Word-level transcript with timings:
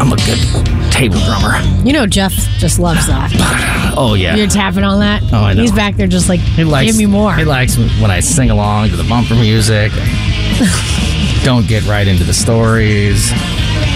I'm 0.00 0.12
a 0.12 0.16
good 0.16 0.38
table 0.90 1.18
drummer. 1.20 1.58
You 1.86 1.92
know, 1.92 2.06
Jeff 2.06 2.32
just 2.58 2.78
loves 2.78 3.06
that. 3.06 3.30
Oh 3.96 4.14
yeah. 4.14 4.36
You're 4.36 4.46
tapping 4.46 4.84
on 4.84 5.00
that. 5.00 5.20
Oh, 5.32 5.42
I 5.42 5.52
know. 5.52 5.62
He's 5.62 5.72
back 5.72 5.96
there 5.96 6.06
just 6.06 6.28
like, 6.28 6.38
He 6.40 6.62
likes 6.62 6.92
give 6.92 6.96
me 6.96 7.06
more. 7.06 7.34
He 7.34 7.44
likes 7.44 7.76
when 7.76 8.10
I 8.10 8.20
sing 8.20 8.48
along 8.48 8.90
to 8.90 8.96
the 8.96 9.02
bumper 9.02 9.34
music. 9.34 9.90
Don't 11.44 11.66
get 11.66 11.84
right 11.86 12.06
into 12.06 12.22
the 12.22 12.32
stories. 12.32 13.30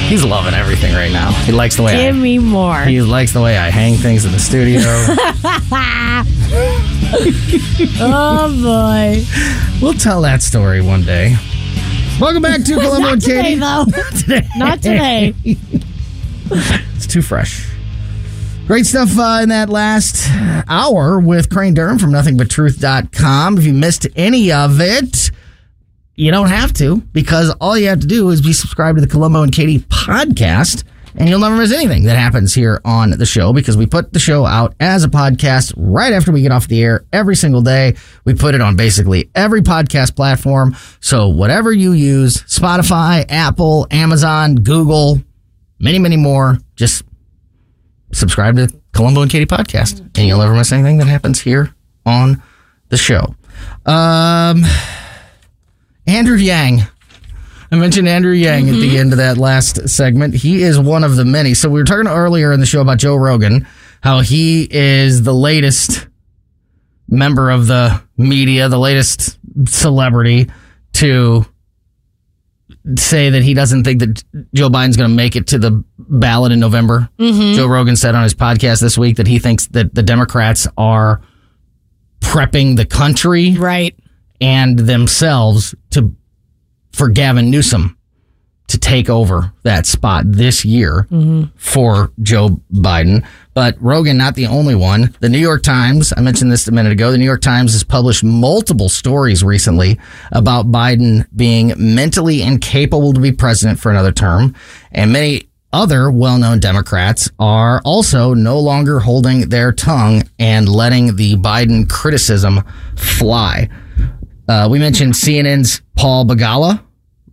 He's 0.09 0.25
loving 0.25 0.53
everything 0.53 0.94
right 0.94 1.12
now. 1.12 1.30
He 1.44 1.53
likes 1.53 1.76
the 1.76 1.85
way 1.85 1.96
give 1.96 2.16
I, 2.16 2.18
me 2.18 2.38
more. 2.38 2.80
he 2.80 3.00
likes 3.02 3.32
the 3.32 3.40
way 3.40 3.56
I 3.56 3.71
hang 3.71 3.94
things 3.94 4.24
in 4.24 4.32
the 4.32 4.38
studio. 4.40 4.80
oh 8.00 8.62
boy. 8.62 9.24
we'll 9.80 9.94
tell 9.94 10.22
that 10.22 10.42
story 10.42 10.80
one 10.82 11.02
day. 11.02 11.36
Welcome 12.21 12.42
back 12.42 12.64
to 12.64 12.74
Colombo 12.80 12.98
Not 13.00 13.12
and 13.12 13.22
today, 13.22 13.42
Katie. 13.42 13.60
though. 13.60 13.84
today. 14.18 14.48
Not 14.56 14.82
today. 14.82 15.34
It's 16.51 17.06
too 17.06 17.23
fresh. 17.23 17.70
Great 18.66 18.87
stuff 18.87 19.18
uh, 19.18 19.41
in 19.42 19.50
that 19.50 19.68
last 19.68 20.27
hour 20.68 21.20
with 21.20 21.51
Crane 21.51 21.74
Durham 21.74 21.98
from 21.98 22.10
nothingbuttruth.com. 22.12 23.59
If 23.59 23.64
you 23.64 23.74
missed 23.74 24.06
any 24.16 24.51
of 24.52 24.80
it, 24.80 25.30
you 26.15 26.30
don't 26.30 26.48
have 26.48 26.73
to 26.74 26.96
because 27.12 27.51
all 27.60 27.77
you 27.77 27.88
have 27.88 28.01
to 28.01 28.06
do 28.06 28.30
is 28.30 28.41
be 28.41 28.52
subscribed 28.52 28.96
to 28.96 29.02
the 29.02 29.10
Colombo 29.10 29.42
and 29.42 29.52
Katie 29.52 29.80
podcast 29.80 30.84
and 31.16 31.28
you'll 31.28 31.38
never 31.41 31.56
miss 31.56 31.73
anything 31.73 32.04
that 32.04 32.16
happens 32.16 32.54
here 32.54 32.80
on 32.84 33.10
the 33.10 33.26
show 33.26 33.52
because 33.52 33.76
we 33.76 33.87
put 33.87 34.12
the 34.12 34.18
show 34.18 34.45
out 34.45 34.74
as 34.80 35.04
a 35.04 35.09
podcast 35.09 35.73
right 35.76 36.12
after 36.12 36.32
we 36.32 36.42
get 36.42 36.51
off 36.51 36.66
the 36.66 36.82
air 36.82 37.04
every 37.12 37.37
single 37.37 37.62
day. 37.62 37.95
We 38.24 38.34
put 38.34 38.54
it 38.54 38.60
on 38.60 38.74
basically 38.76 39.30
every 39.34 39.60
podcast 39.60 40.16
platform. 40.16 40.74
So 41.01 41.29
whatever 41.29 41.73
you 41.73 41.92
use, 41.92 42.42
Spotify, 42.45 43.26
Apple, 43.29 43.87
Amazon, 43.92 44.56
Google, 44.56 45.20
many, 45.84 45.98
many 45.98 46.16
more, 46.16 46.59
just 46.77 47.05
subscribe 48.12 48.56
to 48.56 48.68
Colombo 48.93 49.21
and 49.21 49.30
Katie 49.30 49.45
podcast 49.45 50.01
and 50.01 50.26
you'll 50.26 50.38
never 50.38 50.54
miss 50.54 50.73
anything 50.73 50.96
that 50.99 51.07
happens 51.07 51.41
here 51.41 51.74
on 52.07 52.43
the 52.88 52.96
show. 52.96 53.35
Um, 53.85 54.65
Andrew 56.07 56.37
Yang. 56.37 56.80
I 57.71 57.76
mentioned 57.76 58.09
Andrew 58.09 58.32
Yang 58.32 58.68
at 58.71 58.74
the 58.74 58.99
end 58.99 59.13
of 59.13 59.18
that 59.18 59.37
last 59.37 59.88
segment. 59.88 60.35
He 60.35 60.63
is 60.63 60.79
one 60.79 61.04
of 61.04 61.16
the 61.16 61.24
many. 61.24 61.54
So 61.54 61.68
we 61.68 61.80
were 61.80 61.85
talking 61.85 62.07
earlier 62.07 62.52
in 62.52 62.60
the 62.60 62.66
show 62.66 62.80
about 62.80 62.98
Joe 62.98 63.16
Rogan, 63.16 63.66
how 64.01 64.21
he 64.21 64.67
is 64.71 65.23
the 65.23 65.35
latest 65.35 66.07
member 67.09 67.51
of 67.51 67.67
the 67.67 68.03
media, 68.17 68.69
the 68.69 68.79
latest 68.79 69.39
celebrity 69.67 70.51
to 70.95 71.45
say 72.99 73.31
that 73.31 73.43
he 73.43 73.55
doesn't 73.55 73.85
think 73.85 74.01
that 74.01 74.23
Joe 74.53 74.69
Biden's 74.69 74.97
going 74.97 75.09
to 75.09 75.17
make 75.17 75.37
it 75.37 75.47
to 75.49 75.59
the 75.59 75.83
ballot 75.99 76.53
in 76.53 76.61
November. 76.61 77.09
Mm-hmm. 77.19 77.55
Joe 77.55 77.67
Rogan 77.67 77.97
said 77.97 78.15
on 78.15 78.23
his 78.23 78.35
podcast 78.35 78.81
this 78.81 78.99
week 78.99 79.17
that 79.17 79.27
he 79.27 79.39
thinks 79.39 79.67
that 79.69 79.95
the 79.95 80.03
Democrats 80.03 80.67
are 80.77 81.23
prepping 82.21 82.77
the 82.77 82.85
country 82.85 83.57
right. 83.57 83.99
and 84.41 84.79
themselves 84.79 85.75
to 85.91 86.15
for 86.93 87.09
Gavin 87.09 87.51
Newsom 87.51 87.99
to 88.67 88.79
take 88.79 89.11
over 89.11 89.53
that 89.62 89.87
spot 89.87 90.25
this 90.27 90.65
year 90.65 91.07
for 91.57 92.12
Joe 92.23 92.61
Biden. 92.73 93.25
But 93.53 93.77
Rogan, 93.81 94.17
not 94.17 94.34
the 94.34 94.47
only 94.47 94.75
one. 94.75 95.15
The 95.20 95.29
New 95.29 95.39
York 95.39 95.62
Times, 95.62 96.12
I 96.17 96.20
mentioned 96.20 96.51
this 96.51 96.67
a 96.67 96.73
minute 96.73 96.91
ago, 96.92 97.12
the 97.12 97.19
New 97.19 97.25
York 97.25 97.42
Times 97.42 97.73
has 97.73 97.85
published 97.85 98.25
multiple 98.25 98.89
stories 98.89 99.45
recently 99.45 99.98
about 100.33 100.73
Biden 100.73 101.27
being 101.37 101.73
mentally 101.77 102.42
incapable 102.42 103.12
to 103.12 103.20
be 103.20 103.33
president 103.33 103.79
for 103.79 103.91
another 103.91 104.12
term. 104.12 104.55
And 104.91 105.12
many 105.12 105.42
other 105.73 106.11
well 106.11 106.39
known 106.39 106.59
Democrats 106.61 107.31
are 107.39 107.81
also 107.85 108.33
no 108.33 108.59
longer 108.59 109.01
holding 109.01 109.48
their 109.48 109.73
tongue 109.73 110.23
and 110.39 110.69
letting 110.69 111.17
the 111.17 111.35
Biden 111.37 111.89
criticism 111.89 112.62
fly. 112.96 113.69
Uh, 114.48 114.69
we 114.70 114.79
mentioned 114.79 115.13
CNN's 115.14 115.81
Paul 115.96 116.25
Begala 116.27 116.83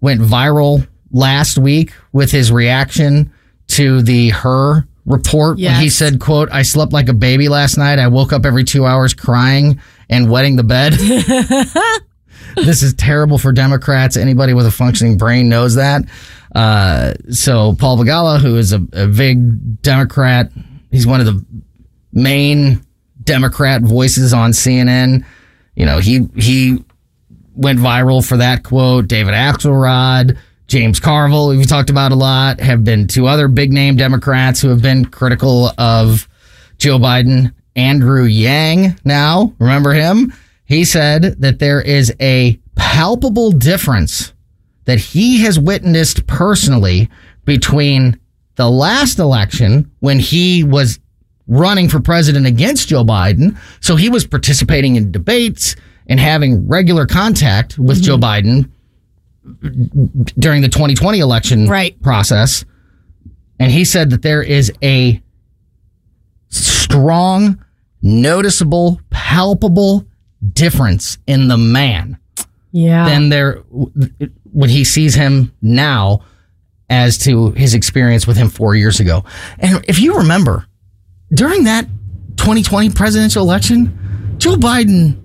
went 0.01 0.21
viral 0.21 0.87
last 1.11 1.57
week 1.57 1.93
with 2.11 2.31
his 2.31 2.51
reaction 2.51 3.31
to 3.67 4.01
the 4.01 4.29
Hur 4.29 4.85
report 5.05 5.57
when 5.57 5.81
he 5.81 5.89
said 5.89 6.19
quote 6.19 6.47
i 6.51 6.61
slept 6.61 6.93
like 6.93 7.09
a 7.09 7.13
baby 7.13 7.49
last 7.49 7.77
night. 7.77 7.99
I 7.99 8.07
woke 8.07 8.31
up 8.33 8.45
every 8.45 8.63
two 8.63 8.85
hours 8.85 9.13
crying 9.13 9.81
and 10.09 10.29
wetting 10.29 10.55
the 10.55 10.63
bed. 10.63 10.93
This 12.53 12.83
is 12.83 12.93
terrible 12.95 13.37
for 13.37 13.53
democrats. 13.53 14.17
Anybody 14.17 14.53
with 14.53 14.65
a 14.65 14.71
functioning 14.71 15.17
brain 15.17 15.47
knows 15.47 15.75
that. 15.75 16.01
Uh, 16.53 17.13
so 17.29 17.75
paul 17.75 17.97
begala 17.97 18.41
who 18.41 18.57
is 18.57 18.73
a, 18.73 18.85
a 18.91 19.07
big 19.07 19.81
democrat 19.81 20.51
he's 20.91 21.07
one 21.07 21.21
of 21.21 21.25
the 21.25 21.45
main 22.11 22.85
democrat 23.23 23.81
voices 23.83 24.33
on 24.33 24.51
cnn 24.51 25.23
you 25.75 25.85
know 25.85 25.99
he 25.99 26.27
he 26.35 26.83
went 27.55 27.79
viral 27.79 28.25
for 28.27 28.37
that 28.37 28.63
quote. 28.63 29.07
David 29.07 29.33
Axelrod, 29.33 30.37
James 30.71 31.01
Carville, 31.01 31.49
we've 31.49 31.67
talked 31.67 31.89
about 31.89 32.13
a 32.13 32.15
lot, 32.15 32.61
have 32.61 32.85
been 32.85 33.05
two 33.05 33.27
other 33.27 33.49
big 33.49 33.73
name 33.73 33.97
Democrats 33.97 34.61
who 34.61 34.69
have 34.69 34.81
been 34.81 35.03
critical 35.03 35.73
of 35.77 36.29
Joe 36.77 36.97
Biden. 36.97 37.53
Andrew 37.75 38.23
Yang, 38.23 38.97
now, 39.03 39.53
remember 39.59 39.91
him? 39.91 40.33
He 40.63 40.85
said 40.85 41.23
that 41.41 41.59
there 41.59 41.81
is 41.81 42.15
a 42.21 42.57
palpable 42.75 43.51
difference 43.51 44.31
that 44.85 44.97
he 44.97 45.41
has 45.41 45.59
witnessed 45.59 46.25
personally 46.25 47.09
between 47.43 48.17
the 48.55 48.69
last 48.69 49.19
election 49.19 49.91
when 49.99 50.19
he 50.19 50.63
was 50.63 51.01
running 51.47 51.89
for 51.89 51.99
president 51.99 52.45
against 52.45 52.87
Joe 52.87 53.03
Biden. 53.03 53.57
So 53.81 53.97
he 53.97 54.07
was 54.07 54.25
participating 54.25 54.95
in 54.95 55.11
debates 55.11 55.75
and 56.07 56.17
having 56.17 56.65
regular 56.65 57.05
contact 57.05 57.77
with 57.77 57.97
mm-hmm. 57.97 58.05
Joe 58.05 58.17
Biden 58.17 58.71
during 60.39 60.61
the 60.61 60.69
2020 60.69 61.19
election 61.19 61.67
Right. 61.67 61.99
process. 62.01 62.63
And 63.59 63.71
he 63.71 63.85
said 63.85 64.09
that 64.11 64.21
there 64.21 64.41
is 64.43 64.71
a 64.83 65.21
strong, 66.49 67.59
noticeable, 68.01 68.99
palpable 69.09 70.05
difference 70.53 71.17
in 71.27 71.47
the 71.47 71.57
man 71.57 72.17
Yeah. 72.71 73.05
than 73.05 73.29
there 73.29 73.59
when 74.51 74.69
he 74.69 74.83
sees 74.83 75.15
him 75.15 75.51
now 75.61 76.21
as 76.89 77.17
to 77.19 77.51
his 77.51 77.73
experience 77.73 78.27
with 78.27 78.37
him 78.37 78.49
four 78.49 78.75
years 78.75 78.99
ago. 78.99 79.23
And 79.59 79.83
if 79.87 79.99
you 79.99 80.17
remember, 80.17 80.65
during 81.33 81.63
that 81.65 81.87
2020 82.37 82.89
presidential 82.89 83.43
election, 83.43 83.97
Joe 84.39 84.55
Biden 84.55 85.20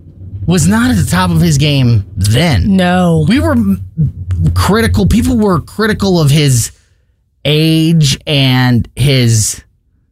was 0.47 0.67
not 0.69 0.91
at 0.91 0.97
the 0.97 1.09
top 1.11 1.31
of 1.31 1.41
his 1.41 1.59
game 1.59 2.05
then. 2.17 2.77
no. 2.77 3.25
We 3.29 3.41
were 3.41 3.57
critical, 4.55 5.07
people 5.07 5.37
were 5.39 5.61
critical 5.61 6.21
of 6.21 6.31
his 6.31 6.73
age 7.45 8.19
and 8.27 8.89
his 8.97 9.63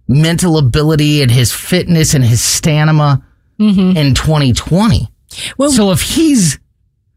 mental 0.08 0.58
ability 0.58 1.22
and 1.22 1.30
his 1.30 1.52
fitness 1.52 2.14
and 2.14 2.24
his 2.24 2.42
stamina 2.42 3.22
in 3.58 4.14
2020. 4.14 5.08
Well- 5.56 5.70
so 5.70 5.90
if 5.92 6.02
he's 6.02 6.58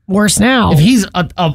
Worse 0.07 0.39
now. 0.39 0.71
if 0.71 0.79
he's 0.79 1.05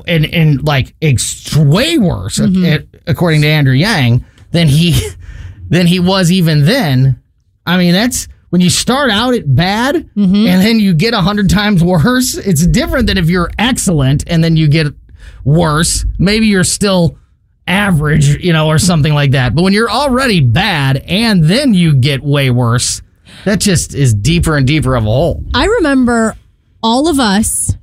in, 0.06 0.24
in 0.26 0.58
like 0.58 0.94
ex- 1.00 1.56
way 1.56 1.96
worse 1.96 2.38
uh, 2.38 2.78
according 3.06 3.40
to 3.42 3.48
Andrew 3.48 3.72
Yang 3.72 4.26
than 4.50 4.68
he 4.68 5.00
than 5.70 5.86
he 5.86 5.98
was 5.98 6.30
even 6.30 6.66
then. 6.66 7.18
I 7.64 7.78
mean, 7.78 7.94
that's 7.94 8.28
when 8.52 8.60
you 8.60 8.68
start 8.68 9.10
out 9.10 9.32
at 9.32 9.56
bad 9.56 9.96
and 9.96 10.44
then 10.44 10.78
you 10.78 10.92
get 10.92 11.14
a 11.14 11.22
hundred 11.22 11.48
times 11.48 11.82
worse. 11.82 12.36
It's 12.36 12.66
different 12.66 13.06
than 13.06 13.16
if 13.16 13.30
you're 13.30 13.50
excellent 13.58 14.24
and 14.26 14.44
then 14.44 14.58
you 14.58 14.68
get 14.68 14.88
worse. 15.42 16.04
Maybe 16.18 16.48
you're 16.48 16.62
still 16.62 17.16
average, 17.66 18.44
you 18.44 18.52
know, 18.52 18.68
or 18.68 18.78
something 18.78 19.14
like 19.14 19.30
that. 19.30 19.54
But 19.54 19.62
when 19.62 19.72
you're 19.72 19.90
already 19.90 20.40
bad 20.40 20.98
and 20.98 21.42
then 21.42 21.72
you 21.72 21.94
get 21.94 22.22
way 22.22 22.50
worse, 22.50 23.00
that 23.46 23.58
just 23.58 23.94
is 23.94 24.12
deeper 24.12 24.54
and 24.58 24.66
deeper 24.66 24.96
of 24.96 25.04
a 25.04 25.06
hole. 25.06 25.42
I 25.54 25.64
remember 25.64 26.36
all 26.82 27.08
of 27.08 27.18
us 27.18 27.74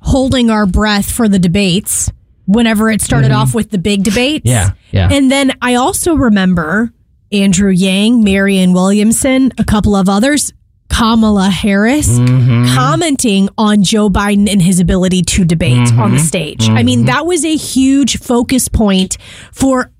holding 0.00 0.48
our 0.48 0.64
breath 0.64 1.10
for 1.10 1.28
the 1.28 1.38
debates 1.38 2.10
whenever 2.46 2.90
it 2.90 3.02
started 3.02 3.30
off 3.30 3.54
with 3.54 3.70
the 3.70 3.78
big 3.78 4.04
debates. 4.04 4.48
Mm-hmm. 4.48 4.96
Yeah, 4.96 5.08
yeah. 5.10 5.14
And 5.14 5.30
then 5.30 5.52
I 5.60 5.74
also 5.74 6.14
remember 6.14 6.94
Andrew 7.34 7.70
Yang, 7.70 8.22
Marianne 8.22 8.72
Williamson, 8.72 9.52
a 9.58 9.64
couple 9.64 9.96
of 9.96 10.08
others, 10.08 10.52
Kamala 10.88 11.48
Harris 11.50 12.08
Mm-hmm. 12.08 12.74
commenting 12.74 13.48
on 13.58 13.82
Joe 13.82 14.08
Biden 14.08 14.48
and 14.50 14.62
his 14.62 14.78
ability 14.80 15.22
to 15.22 15.44
debate 15.44 15.76
on 15.78 15.86
Mm-hmm. 15.88 16.14
the 16.14 16.20
stage. 16.20 16.68
I 16.68 16.82
mean, 16.82 17.06
that 17.06 17.26
was 17.26 17.44
a 17.44 17.56
huge 17.56 18.18
focus 18.18 18.68
point 18.68 19.16
for 19.52 19.90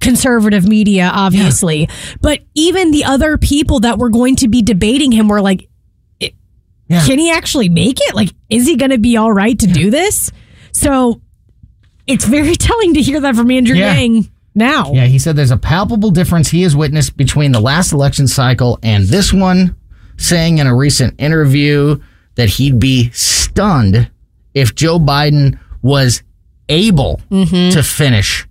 conservative 0.00 0.68
media, 0.68 1.10
obviously. 1.12 1.88
But 2.20 2.40
even 2.54 2.90
the 2.90 3.04
other 3.04 3.38
people 3.38 3.80
that 3.80 3.98
were 3.98 4.10
going 4.10 4.36
to 4.36 4.48
be 4.48 4.62
debating 4.62 5.10
him 5.12 5.28
were 5.28 5.40
like, 5.40 5.68
Yeah. 6.20 7.04
can 7.06 7.18
he 7.18 7.30
actually 7.30 7.70
make 7.70 7.98
it? 8.00 8.14
Like, 8.14 8.30
is 8.50 8.66
he 8.66 8.76
going 8.76 8.90
to 8.90 8.98
be 8.98 9.16
all 9.16 9.32
right 9.32 9.58
to 9.58 9.66
do 9.66 9.90
this? 9.90 10.30
So 10.72 11.22
it's 12.06 12.26
very 12.26 12.54
telling 12.68 12.94
to 12.94 13.00
hear 13.02 13.20
that 13.20 13.34
from 13.34 13.50
Andrew 13.50 13.74
Yeah. 13.76 13.94
Yang. 13.94 14.28
Now. 14.54 14.92
Yeah, 14.92 15.06
he 15.06 15.18
said 15.18 15.36
there's 15.36 15.50
a 15.50 15.56
palpable 15.56 16.10
difference 16.10 16.48
he 16.50 16.62
has 16.62 16.76
witnessed 16.76 17.16
between 17.16 17.52
the 17.52 17.60
last 17.60 17.92
election 17.92 18.26
cycle 18.26 18.78
and 18.82 19.04
this 19.04 19.32
one, 19.32 19.76
saying 20.16 20.58
in 20.58 20.66
a 20.66 20.74
recent 20.74 21.20
interview 21.20 22.00
that 22.36 22.48
he'd 22.50 22.78
be 22.78 23.10
stunned 23.10 24.10
if 24.54 24.74
Joe 24.74 24.98
Biden 24.98 25.58
was 25.82 26.22
able 26.68 27.20
to 27.30 27.82
finish 27.82 28.46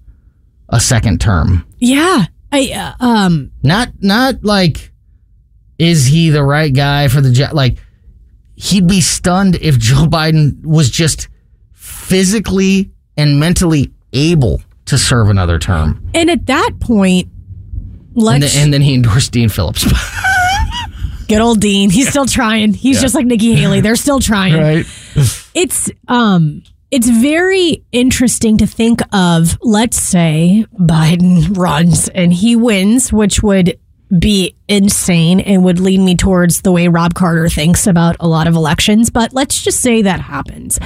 a 0.70 0.80
second 0.80 1.20
term. 1.22 1.66
Yeah. 1.80 2.26
I 2.52 2.96
uh, 3.00 3.04
um 3.04 3.52
Not 3.64 3.90
not 4.00 4.44
like 4.44 4.92
is 5.80 6.06
he 6.06 6.30
the 6.30 6.44
right 6.44 6.72
guy 6.74 7.08
for 7.08 7.20
the 7.20 7.32
job? 7.32 7.54
Like 7.54 7.80
he'd 8.56 8.88
be 8.88 9.02
stunned 9.02 9.56
if 9.56 9.80
Joe 9.80 10.06
Biden 10.06 10.64
was 10.64 10.92
just 10.92 11.30
physically 11.72 12.92
and 13.18 13.40
mentally 13.40 13.92
able 14.14 14.62
to 14.94 14.98
serve 15.00 15.30
another 15.30 15.58
term. 15.60 16.08
and 16.14 16.30
at 16.30 16.46
that 16.46 16.72
point 16.80 17.28
And, 18.16 18.24
let's 18.24 18.54
then- 18.54 18.64
and 18.66 18.74
then 18.74 18.82
he 18.82 18.94
endorsed 18.94 19.32
Dean 19.32 19.50
Phillips. 19.50 19.86
good 21.28 21.40
old 21.42 21.60
Dean. 21.60 21.90
He's 21.90 22.10
still 22.10 22.26
trying. 22.28 22.74
He's 22.74 23.02
just 23.02 23.16
like 23.16 23.26
Nikki 23.26 23.54
Haley. 23.56 23.82
They're 23.82 23.96
still 23.96 24.20
trying. 24.20 24.86
It's 25.54 25.90
um 26.08 26.64
it's 26.92 27.10
very 27.10 27.84
interesting 27.92 28.60
to 28.60 28.68
think 28.68 29.02
of 29.14 29.58
let's 29.62 29.98
say 30.00 30.66
Biden 30.80 31.58
runs 31.58 32.08
and 32.10 32.32
he 32.32 32.56
wins, 32.56 33.12
which 33.12 33.42
would 33.42 33.80
be 34.20 34.56
insane 34.68 35.40
and 35.40 35.64
would 35.64 35.80
lead 35.80 36.00
me 36.00 36.16
towards 36.16 36.62
the 36.62 36.72
way 36.72 36.88
Rob 36.88 37.16
Carter 37.16 37.50
thinks 37.50 37.88
about 37.88 38.16
a 38.20 38.28
lot 38.28 38.46
of 38.48 38.54
elections, 38.56 39.10
but 39.10 39.34
let's 39.34 39.60
just 39.64 39.80
say 39.80 40.04
that 40.04 40.22
happens. 40.22 40.78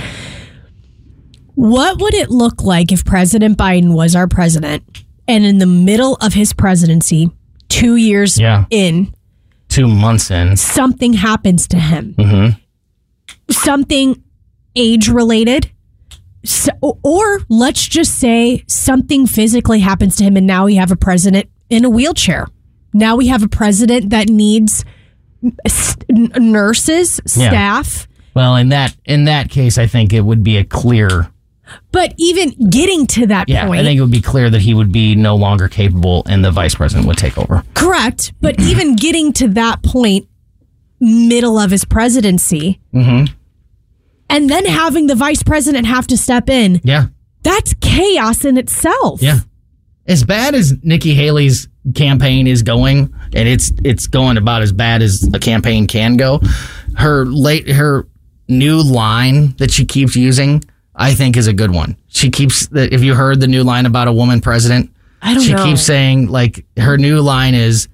What 1.58 2.00
would 2.00 2.14
it 2.14 2.30
look 2.30 2.62
like 2.64 2.92
if 2.92 3.04
President 3.04 3.58
Biden 3.58 3.96
was 3.96 4.16
our 4.16 4.28
president 4.28 5.04
and 5.28 5.44
in 5.44 5.58
the 5.58 5.66
middle 5.66 6.14
of 6.22 6.34
his 6.34 6.54
presidency, 6.54 7.32
2 7.70 7.96
years 7.96 8.38
Yeah. 8.40 8.66
in, 8.70 9.12
Two 9.68 9.88
months 9.88 10.30
in. 10.30 10.56
something 10.56 11.14
happens 11.14 11.68
to 11.70 11.80
him. 11.80 12.14
Mm-hmm. 12.18 12.60
Something 13.52 14.22
age 14.76 15.10
related. 15.10 15.72
So, 16.46 16.70
or 17.04 17.42
let's 17.50 17.88
just 17.88 18.20
say 18.20 18.64
something 18.68 19.26
physically 19.26 19.80
happens 19.80 20.16
to 20.18 20.24
him 20.24 20.38
and 20.38 20.46
now 20.46 20.66
we 20.66 20.76
have 20.76 20.92
a 20.92 20.96
president 20.96 21.50
in 21.72 21.84
a 21.86 21.90
wheelchair. 21.90 22.46
Now 22.94 23.16
we 23.16 23.28
have 23.30 23.42
a 23.42 23.48
president 23.50 24.12
that 24.12 24.30
needs 24.30 24.86
nurses, 26.12 27.20
Yeah. 27.36 27.50
staff. 27.50 28.08
Well, 28.36 28.56
in 28.58 28.70
that 28.70 28.96
in 29.06 29.26
that 29.26 29.50
case, 29.50 29.80
I 29.80 29.88
think 29.88 30.14
it 30.14 30.22
would 30.22 30.44
be 30.44 30.58
a 30.58 30.64
clear. 30.64 31.28
But 31.92 32.14
even 32.18 32.70
getting 32.70 33.06
to 33.08 33.28
that 33.28 33.50
Yeah, 33.50 33.66
point, 33.68 33.82
I 33.82 33.84
think 33.84 33.98
it 33.98 34.02
would 34.02 34.12
be 34.12 34.22
clear 34.22 34.50
that 34.50 34.62
he 34.62 34.74
would 34.74 34.92
be 34.92 35.16
no 35.16 35.36
longer 35.36 35.68
capable, 35.68 36.24
and 36.28 36.44
the 36.44 36.52
vice 36.52 36.76
president 36.76 37.08
would 37.08 37.18
take 37.18 37.38
over. 37.38 37.64
correct. 37.74 38.34
But 38.42 38.60
even 38.62 38.96
getting 38.96 39.34
to 39.34 39.48
that 39.50 39.84
point, 39.84 40.28
middle 41.00 41.58
of 41.60 41.72
his 41.72 41.86
presidency, 41.86 42.80
Mm-hmm. 42.94 43.34
and 44.30 44.50
then 44.50 44.66
having 44.66 45.08
the 45.08 45.16
vice 45.16 45.44
president 45.44 45.88
have 45.88 46.08
to 46.08 46.18
step 46.18 46.50
in, 46.50 46.82
Yeah, 46.84 47.08
that's 47.44 47.74
chaos 47.82 48.46
in 48.46 48.58
itself. 48.58 49.22
yeah. 49.22 49.40
As 50.08 50.24
bad 50.24 50.56
as 50.56 50.74
Nikki 50.84 51.14
Haley's 51.14 51.68
campaign 51.94 52.48
is 52.48 52.64
going, 52.64 53.14
and 53.34 53.48
it's 53.50 53.74
it's 53.84 54.08
going 54.08 54.38
about 54.38 54.62
as 54.62 54.72
bad 54.72 55.02
as 55.02 55.30
a 55.34 55.40
campaign 55.40 55.86
can 55.86 56.16
go. 56.16 56.40
Her 56.96 57.26
late 57.26 57.68
her 57.70 58.08
new 58.48 58.82
line 58.82 59.50
that 59.58 59.70
she 59.70 59.84
keeps 59.86 60.16
using, 60.16 60.64
I 60.98 61.14
think, 61.14 61.38
is 61.38 61.48
a 61.48 61.54
good 61.54 61.72
one. 61.72 61.96
She 62.08 62.30
keeps 62.30 62.68
that. 62.68 62.92
If 62.92 63.04
you 63.04 63.14
heard 63.14 63.40
the 63.40 63.48
new 63.48 63.64
line 63.64 63.86
about 63.86 64.08
a 64.08 64.14
woman 64.14 64.42
president, 64.42 64.92
I 65.22 65.34
don't 65.34 65.44
she 65.44 65.54
know. 65.54 65.64
keeps 65.64 65.84
saying 65.84 66.28
like 66.28 66.66
her 66.78 66.98
new 66.98 67.22
line 67.22 67.54
is 67.54 67.88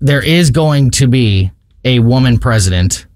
there 0.00 0.22
is 0.22 0.50
going 0.50 0.90
to 0.92 1.06
be 1.06 1.50
a 1.84 2.00
woman 2.00 2.38
president 2.38 3.06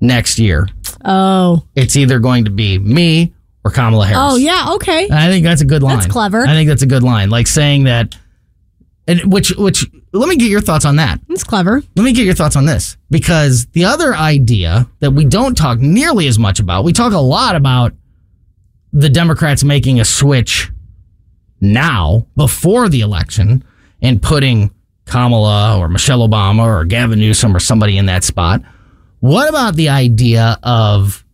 next 0.00 0.38
year. 0.38 0.68
Oh. 1.04 1.64
It's 1.74 1.96
either 1.96 2.18
going 2.18 2.44
to 2.44 2.50
be 2.50 2.78
me 2.78 3.32
or 3.64 3.70
Kamala 3.70 4.06
Harris. 4.06 4.20
Oh 4.22 4.36
yeah, 4.36 4.72
okay. 4.74 5.08
I 5.10 5.28
think 5.28 5.44
that's 5.44 5.62
a 5.62 5.66
good 5.66 5.82
line. 5.82 5.96
That's 5.96 6.12
clever. 6.12 6.42
I 6.42 6.52
think 6.52 6.68
that's 6.68 6.82
a 6.82 6.86
good 6.86 7.02
line. 7.02 7.30
Like 7.30 7.46
saying 7.46 7.84
that 7.84 8.16
and 9.06 9.32
which 9.32 9.50
which 9.56 9.86
let 10.18 10.28
me 10.28 10.36
get 10.36 10.48
your 10.48 10.60
thoughts 10.60 10.84
on 10.84 10.96
that. 10.96 11.20
That's 11.28 11.44
clever. 11.44 11.82
Let 11.96 12.02
me 12.02 12.12
get 12.12 12.24
your 12.24 12.34
thoughts 12.34 12.56
on 12.56 12.66
this 12.66 12.96
because 13.10 13.66
the 13.66 13.84
other 13.84 14.14
idea 14.14 14.88
that 15.00 15.10
we 15.10 15.24
don't 15.24 15.56
talk 15.56 15.78
nearly 15.80 16.28
as 16.28 16.38
much 16.38 16.60
about, 16.60 16.84
we 16.84 16.92
talk 16.92 17.12
a 17.12 17.18
lot 17.18 17.56
about 17.56 17.92
the 18.92 19.08
Democrats 19.08 19.64
making 19.64 19.98
a 19.98 20.04
switch 20.04 20.70
now 21.60 22.26
before 22.36 22.88
the 22.88 23.00
election 23.00 23.64
and 24.00 24.22
putting 24.22 24.72
Kamala 25.06 25.78
or 25.78 25.88
Michelle 25.88 26.26
Obama 26.26 26.64
or 26.64 26.84
Gavin 26.84 27.18
Newsom 27.18 27.54
or 27.54 27.60
somebody 27.60 27.98
in 27.98 28.06
that 28.06 28.22
spot. 28.22 28.62
What 29.20 29.48
about 29.48 29.74
the 29.74 29.88
idea 29.88 30.58
of 30.62 31.24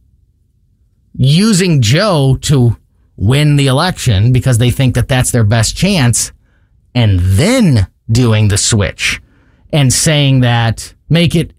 using 1.14 1.82
Joe 1.82 2.38
to 2.42 2.76
win 3.16 3.56
the 3.56 3.66
election 3.66 4.32
because 4.32 4.56
they 4.56 4.70
think 4.70 4.94
that 4.94 5.08
that's 5.08 5.32
their 5.32 5.44
best 5.44 5.76
chance 5.76 6.32
and 6.94 7.20
then 7.20 7.86
doing 8.10 8.48
the 8.48 8.58
switch 8.58 9.20
and 9.72 9.92
saying 9.92 10.40
that 10.40 10.94
make 11.08 11.34
it 11.34 11.52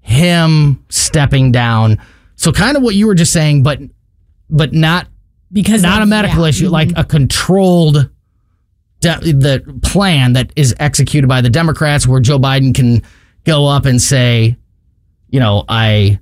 him 0.00 0.84
stepping 0.88 1.52
down. 1.52 1.98
So 2.36 2.50
kind 2.52 2.76
of 2.76 2.82
what 2.82 2.94
you 2.94 3.06
were 3.06 3.14
just 3.14 3.32
saying, 3.32 3.62
but 3.62 3.78
but 4.50 4.72
not 4.72 5.06
Because 5.52 5.82
not 5.82 6.02
of- 6.02 6.08
a 6.08 6.10
medical 6.10 6.42
yeah. 6.42 6.48
issue, 6.48 6.68
like 6.68 6.90
a 6.96 7.04
controlled 7.04 8.10
de- 9.00 9.32
the 9.32 9.78
plan 9.82 10.32
that 10.34 10.52
is 10.56 10.74
executed 10.80 11.28
by 11.28 11.40
the 11.40 11.50
Democrats, 11.50 12.06
where 12.06 12.20
Joe 12.20 12.38
Biden 12.38 12.74
can 12.74 13.02
go 13.44 13.66
up 13.66 13.84
and 13.86 14.00
say, 14.02 14.56
you 15.30 15.40
know, 15.40 15.64
I 15.68 16.18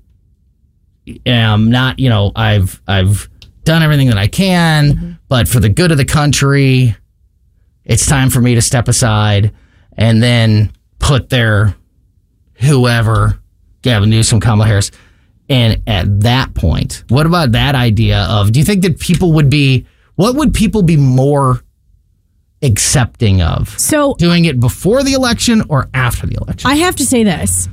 am 1.26 1.70
not, 1.70 1.98
you 1.98 2.08
know, 2.08 2.32
I've 2.36 2.80
I've 2.86 3.28
done 3.64 3.82
everything 3.82 4.08
that 4.08 4.18
I 4.18 4.26
can, 4.26 4.92
Mm-hmm. 4.94 5.10
but 5.28 5.48
for 5.48 5.60
the 5.60 5.68
good 5.68 5.90
of 5.90 5.96
the 5.98 6.04
country, 6.04 6.94
it's 7.84 8.06
time 8.06 8.30
for 8.30 8.40
me 8.40 8.54
to 8.54 8.62
step 8.62 8.88
aside 8.88 9.52
and 9.96 10.22
then 10.22 10.72
put 10.98 11.28
their 11.28 11.74
whoever, 12.54 13.40
Gavin 13.82 14.10
Newsom, 14.10 14.40
Kamala 14.40 14.66
Harris. 14.66 14.90
And 15.48 15.82
at 15.86 16.20
that 16.20 16.54
point, 16.54 17.02
what 17.08 17.26
about 17.26 17.52
that 17.52 17.74
idea 17.74 18.26
of 18.30 18.52
do 18.52 18.60
you 18.60 18.64
think 18.64 18.82
that 18.82 19.00
people 19.00 19.32
would 19.32 19.50
be, 19.50 19.86
what 20.14 20.36
would 20.36 20.54
people 20.54 20.82
be 20.82 20.96
more 20.96 21.60
accepting 22.62 23.42
of? 23.42 23.76
So 23.78 24.14
Doing 24.14 24.44
it 24.44 24.60
before 24.60 25.02
the 25.02 25.14
election 25.14 25.62
or 25.68 25.88
after 25.92 26.26
the 26.26 26.36
election? 26.40 26.70
I 26.70 26.76
have 26.76 26.94
to 26.96 27.04
say 27.06 27.24
this. 27.24 27.68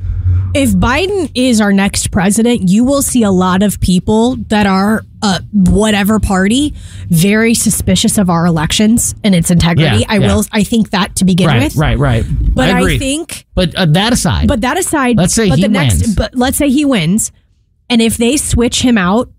If 0.53 0.71
Biden 0.71 1.31
is 1.35 1.61
our 1.61 1.73
next 1.73 2.11
president, 2.11 2.69
you 2.69 2.83
will 2.83 3.01
see 3.01 3.23
a 3.23 3.31
lot 3.31 3.61
of 3.63 3.79
people 3.79 4.37
that 4.47 4.65
are 4.65 5.03
uh, 5.21 5.39
whatever 5.53 6.19
party 6.19 6.73
very 7.09 7.53
suspicious 7.53 8.17
of 8.17 8.29
our 8.29 8.45
elections 8.45 9.13
and 9.23 9.35
its 9.35 9.51
integrity. 9.51 9.99
Yeah, 9.99 10.05
I 10.09 10.17
yeah. 10.17 10.35
will. 10.35 10.43
I 10.51 10.63
think 10.63 10.91
that 10.91 11.15
to 11.17 11.25
begin 11.25 11.47
right, 11.47 11.63
with. 11.63 11.75
right, 11.75 11.97
right. 11.97 12.25
But 12.27 12.69
I 12.69 12.93
I, 12.93 12.97
think 12.97 13.45
but 13.55 13.75
uh, 13.75 13.85
that 13.87 14.13
aside, 14.13 14.47
But 14.47 14.61
that 14.61 14.77
aside, 14.77 15.17
Let's 15.17 15.33
say 15.33 15.49
but 15.49 15.57
he 15.57 15.63
the 15.63 15.69
next, 15.69 16.01
wins. 16.01 16.15
But 16.15 16.35
let's 16.35 16.57
say 16.57 16.69
he 16.69 16.85
wins, 16.85 17.31
and 17.89 18.01
if 18.01 18.17
they 18.17 18.37
switch 18.37 18.81
him 18.81 18.97
out, 18.97 19.29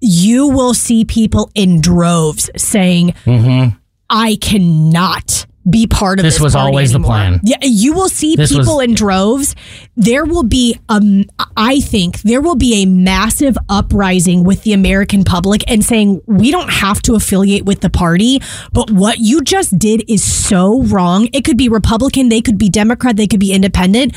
you 0.00 0.48
will 0.48 0.74
see 0.74 1.04
people 1.04 1.50
in 1.54 1.80
droves 1.80 2.50
saying, 2.56 3.14
"I 4.08 4.36
cannot." 4.40 5.45
Be 5.68 5.86
part 5.86 6.18
of. 6.20 6.22
This 6.24 6.34
this. 6.34 6.42
was 6.42 6.52
party 6.54 6.66
always 6.68 6.90
the 6.92 6.96
anymore." 6.96 7.08
plan. 7.10 7.40
Yeah, 7.42 7.56
you 7.62 7.92
will 7.92 8.08
see 8.08 8.36
This 8.36 8.52
was- 8.54 8.66
people 8.66 8.80
in 8.80 8.94
droves. 8.94 9.54
There 9.96 10.24
will 10.24 10.42
be, 10.44 10.78
um, 10.88 11.24
I 11.56 11.80
think, 11.80 12.20
there 12.22 12.40
will 12.40 12.54
be 12.54 12.82
a 12.82 12.86
massive 12.86 13.56
uprising 13.68 14.44
with 14.44 14.62
the 14.62 14.72
American 14.72 15.24
public 15.24 15.64
and 15.66 15.84
saying 15.84 16.20
we 16.26 16.50
don't 16.50 16.70
have 16.70 17.02
to 17.02 17.14
affiliate 17.14 17.64
with 17.64 17.80
the 17.80 17.90
party, 17.90 18.40
but 18.72 18.90
what 18.90 19.18
you 19.18 19.42
just 19.42 19.78
did 19.78 20.04
is 20.08 20.22
so 20.22 20.82
wrong. 20.82 21.28
It 21.32 21.44
could 21.44 21.56
be 21.56 21.68
Republican, 21.68 22.28
they 22.28 22.40
could 22.40 22.58
be 22.58 22.68
Democrat, 22.68 23.16
they 23.16 23.26
could 23.26 23.40
be 23.40 23.52
independent. 23.52 24.12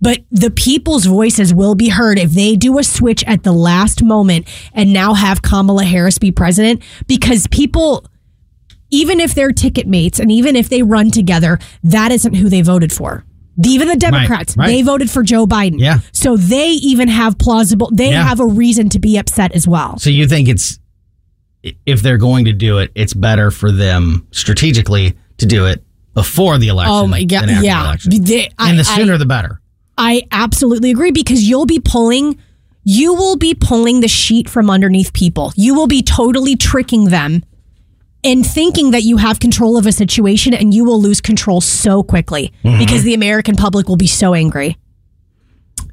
But 0.00 0.18
the 0.32 0.50
people's 0.50 1.04
voices 1.04 1.54
will 1.54 1.76
be 1.76 1.88
heard 1.88 2.18
if 2.18 2.32
they 2.32 2.56
do 2.56 2.78
a 2.78 2.82
switch 2.84 3.22
at 3.24 3.44
the 3.44 3.52
last 3.52 4.02
moment 4.02 4.48
and 4.74 4.92
now 4.92 5.14
have 5.14 5.42
Kamala 5.42 5.84
Harris 5.84 6.18
be 6.18 6.32
president 6.32 6.82
because 7.06 7.46
people 7.46 8.04
even 8.92 9.18
if 9.18 9.34
they're 9.34 9.50
ticket 9.52 9.88
mates 9.88 10.20
and 10.20 10.30
even 10.30 10.54
if 10.54 10.68
they 10.68 10.82
run 10.82 11.10
together, 11.10 11.58
that 11.82 12.12
isn't 12.12 12.34
who 12.34 12.48
they 12.48 12.62
voted 12.62 12.92
for. 12.92 13.24
Even 13.66 13.88
the 13.88 13.96
Democrats, 13.96 14.56
right. 14.56 14.66
they 14.68 14.82
voted 14.82 15.10
for 15.10 15.22
Joe 15.22 15.46
Biden. 15.46 15.78
Yeah. 15.80 15.98
So 16.12 16.36
they 16.36 16.68
even 16.68 17.08
have 17.08 17.36
plausible, 17.38 17.90
they 17.92 18.10
Yeah. 18.10 18.22
have 18.26 18.38
a 18.40 18.46
reason 18.46 18.88
to 18.90 18.98
be 19.00 19.16
upset 19.18 19.52
as 19.52 19.66
well. 19.66 19.98
So 19.98 20.10
you 20.10 20.28
think 20.28 20.48
it's 20.48 20.78
if 21.86 22.02
they're 22.02 22.18
going 22.18 22.44
to 22.46 22.52
do 22.52 22.78
it, 22.78 22.90
it's 22.94 23.14
better 23.14 23.50
for 23.50 23.70
them 23.72 24.26
strategically 24.30 25.14
to 25.38 25.46
do 25.46 25.66
it 25.66 25.84
before 26.14 26.58
the 26.58 26.68
election. 26.68 26.94
Oh 26.94 27.06
my 27.06 27.24
God. 27.24 27.42
than 27.42 27.50
after 27.50 27.60
the 27.60 27.66
Yeah. 27.66 27.84
election. 27.84 28.24
They- 28.24 28.48
I- 28.58 28.70
and 28.70 28.78
the 28.78 28.88
I- 28.90 28.96
sooner 28.96 29.16
the 29.18 29.26
better. 29.26 29.60
I 29.98 30.22
absolutely 30.32 30.90
agree 30.90 31.10
because 31.12 31.42
you'll 31.48 31.66
be 31.66 31.78
pulling 31.78 32.36
you 32.84 33.14
will 33.14 33.36
be 33.36 33.54
pulling 33.54 34.00
the 34.00 34.08
sheet 34.08 34.48
from 34.48 34.68
underneath 34.68 35.12
people. 35.12 35.52
You 35.54 35.72
will 35.74 35.86
be 35.86 36.02
totally 36.02 36.56
tricking 36.56 37.04
them 37.10 37.44
and 38.24 38.46
thinking 38.46 38.92
that 38.92 39.02
you 39.02 39.16
have 39.16 39.40
control 39.40 39.76
of 39.76 39.86
a 39.86 39.92
situation 39.92 40.54
and 40.54 40.72
you 40.72 40.84
will 40.84 41.00
lose 41.00 41.20
control 41.20 41.60
so 41.60 42.02
quickly 42.02 42.52
because 42.62 43.02
the 43.02 43.14
American 43.14 43.56
public 43.56 43.88
will 43.88 43.96
be 43.96 44.06
so 44.06 44.34
angry. 44.34 44.76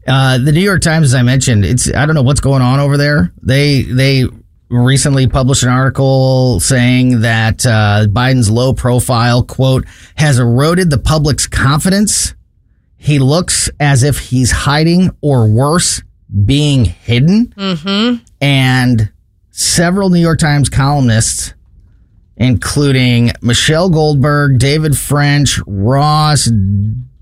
Uh, 0.07 0.37
the 0.37 0.51
New 0.51 0.61
York 0.61 0.81
Times, 0.81 1.07
as 1.07 1.15
I 1.15 1.21
mentioned, 1.23 1.65
it's 1.65 1.93
I 1.93 2.05
don't 2.05 2.15
know 2.15 2.21
what's 2.21 2.39
going 2.39 2.61
on 2.61 2.79
over 2.79 2.97
there. 2.97 3.31
They 3.41 3.83
they 3.83 4.25
recently 4.69 5.27
published 5.27 5.63
an 5.63 5.69
article 5.69 6.59
saying 6.59 7.21
that 7.21 7.65
uh, 7.65 8.05
Biden's 8.07 8.49
low 8.49 8.73
profile 8.73 9.43
quote 9.43 9.85
has 10.15 10.39
eroded 10.39 10.89
the 10.89 10.97
public's 10.97 11.47
confidence. 11.47 12.33
He 12.97 13.19
looks 13.19 13.69
as 13.79 14.03
if 14.03 14.19
he's 14.19 14.51
hiding, 14.51 15.11
or 15.21 15.49
worse, 15.49 16.01
being 16.45 16.85
hidden. 16.85 17.53
Mm-hmm. 17.55 18.23
And 18.41 19.11
several 19.51 20.09
New 20.09 20.19
York 20.19 20.39
Times 20.39 20.69
columnists, 20.69 21.53
including 22.39 23.31
Michelle 23.41 23.89
Goldberg, 23.89 24.59
David 24.59 24.97
French, 24.97 25.59
Ross 25.67 26.47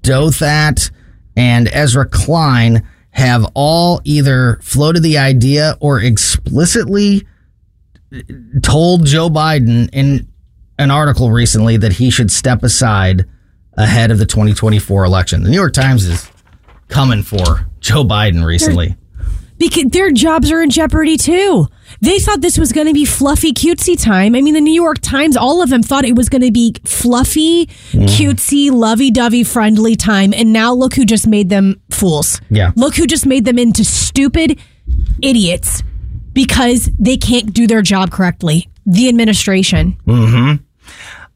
Douthat, 0.02 0.92
and 1.36 1.68
Ezra 1.68 2.08
Klein 2.08 2.88
have 3.12 3.46
all 3.56 4.00
either 4.04 4.60
floated 4.62 5.02
the 5.02 5.18
idea 5.18 5.76
or 5.80 6.00
explicitly 6.00 7.28
told 8.62 9.06
Joe 9.06 9.30
Biden 9.30 9.90
in 9.92 10.28
an 10.78 10.92
article 10.92 11.32
recently 11.32 11.78
that 11.78 11.94
he 11.94 12.12
should 12.12 12.32
step 12.32 12.62
aside 12.64 13.26
ahead 13.74 14.12
of 14.12 14.20
the 14.20 14.26
2024 14.26 15.04
election. 15.04 15.44
The 15.44 15.50
New 15.50 15.56
York 15.58 15.74
Times 15.74 16.06
is 16.06 16.30
coming 16.90 17.24
for 17.24 17.68
Joe 17.80 18.04
Biden 18.04 18.46
recently. 18.46 18.96
Because 19.58 19.86
their 19.86 20.12
jobs 20.12 20.52
are 20.52 20.62
in 20.62 20.70
jeopardy 20.70 21.18
too. 21.18 21.68
They 22.02 22.20
thought 22.20 22.42
this 22.42 22.58
was 22.58 22.72
going 22.72 22.88
to 22.88 22.94
be 22.94 23.06
fluffy, 23.06 23.54
cutesy 23.54 24.02
time. 24.02 24.36
I 24.36 24.42
mean, 24.42 24.54
the 24.54 24.62
New 24.62 24.74
York 24.74 25.00
Times, 25.02 25.36
all 25.36 25.62
of 25.62 25.70
them 25.70 25.82
thought 25.82 26.06
it 26.06 26.16
was 26.16 26.30
going 26.30 26.44
to 26.44 26.52
be 26.52 26.76
fluffy, 26.86 27.66
mm. 27.66 28.06
cutesy, 28.06 28.72
lovey 28.72 29.10
dovey, 29.10 29.44
friendly 29.44 29.96
time. 29.96 30.34
And 30.34 30.54
now 30.54 30.74
look 30.74 30.94
who 30.94 31.06
just 31.06 31.28
made 31.28 31.50
them 31.50 31.82
fools. 31.90 32.40
Yeah. 32.50 32.72
Look 32.76 32.96
who 32.96 33.08
just 33.08 33.26
made 33.26 33.46
them 33.46 33.58
into 33.58 33.84
stupid 33.84 34.60
idiots 35.22 35.82
because 36.34 36.92
they 37.00 37.18
can't 37.18 37.54
do 37.54 37.66
their 37.66 37.82
job 37.82 38.12
correctly. 38.12 38.70
The 38.86 39.10
administration. 39.10 39.98
Mm-hmm. 40.06 40.64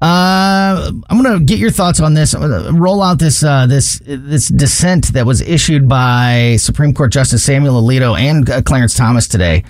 Uh, 0.01 0.91
I'm 1.09 1.21
going 1.21 1.37
to 1.37 1.45
get 1.45 1.59
your 1.59 1.69
thoughts 1.69 1.99
on 1.99 2.15
this. 2.15 2.33
Roll 2.33 3.03
out 3.03 3.19
this 3.19 3.43
uh, 3.43 3.67
this 3.67 4.01
this 4.03 4.47
dissent 4.47 5.13
that 5.13 5.27
was 5.27 5.41
issued 5.41 5.87
by 5.87 6.55
Supreme 6.57 6.93
Court 6.93 7.11
Justice 7.11 7.43
Samuel 7.43 7.79
Alito 7.79 8.19
and 8.19 8.49
uh, 8.49 8.61
Clarence 8.63 8.95
Thomas 8.95 9.27
today. 9.27 9.63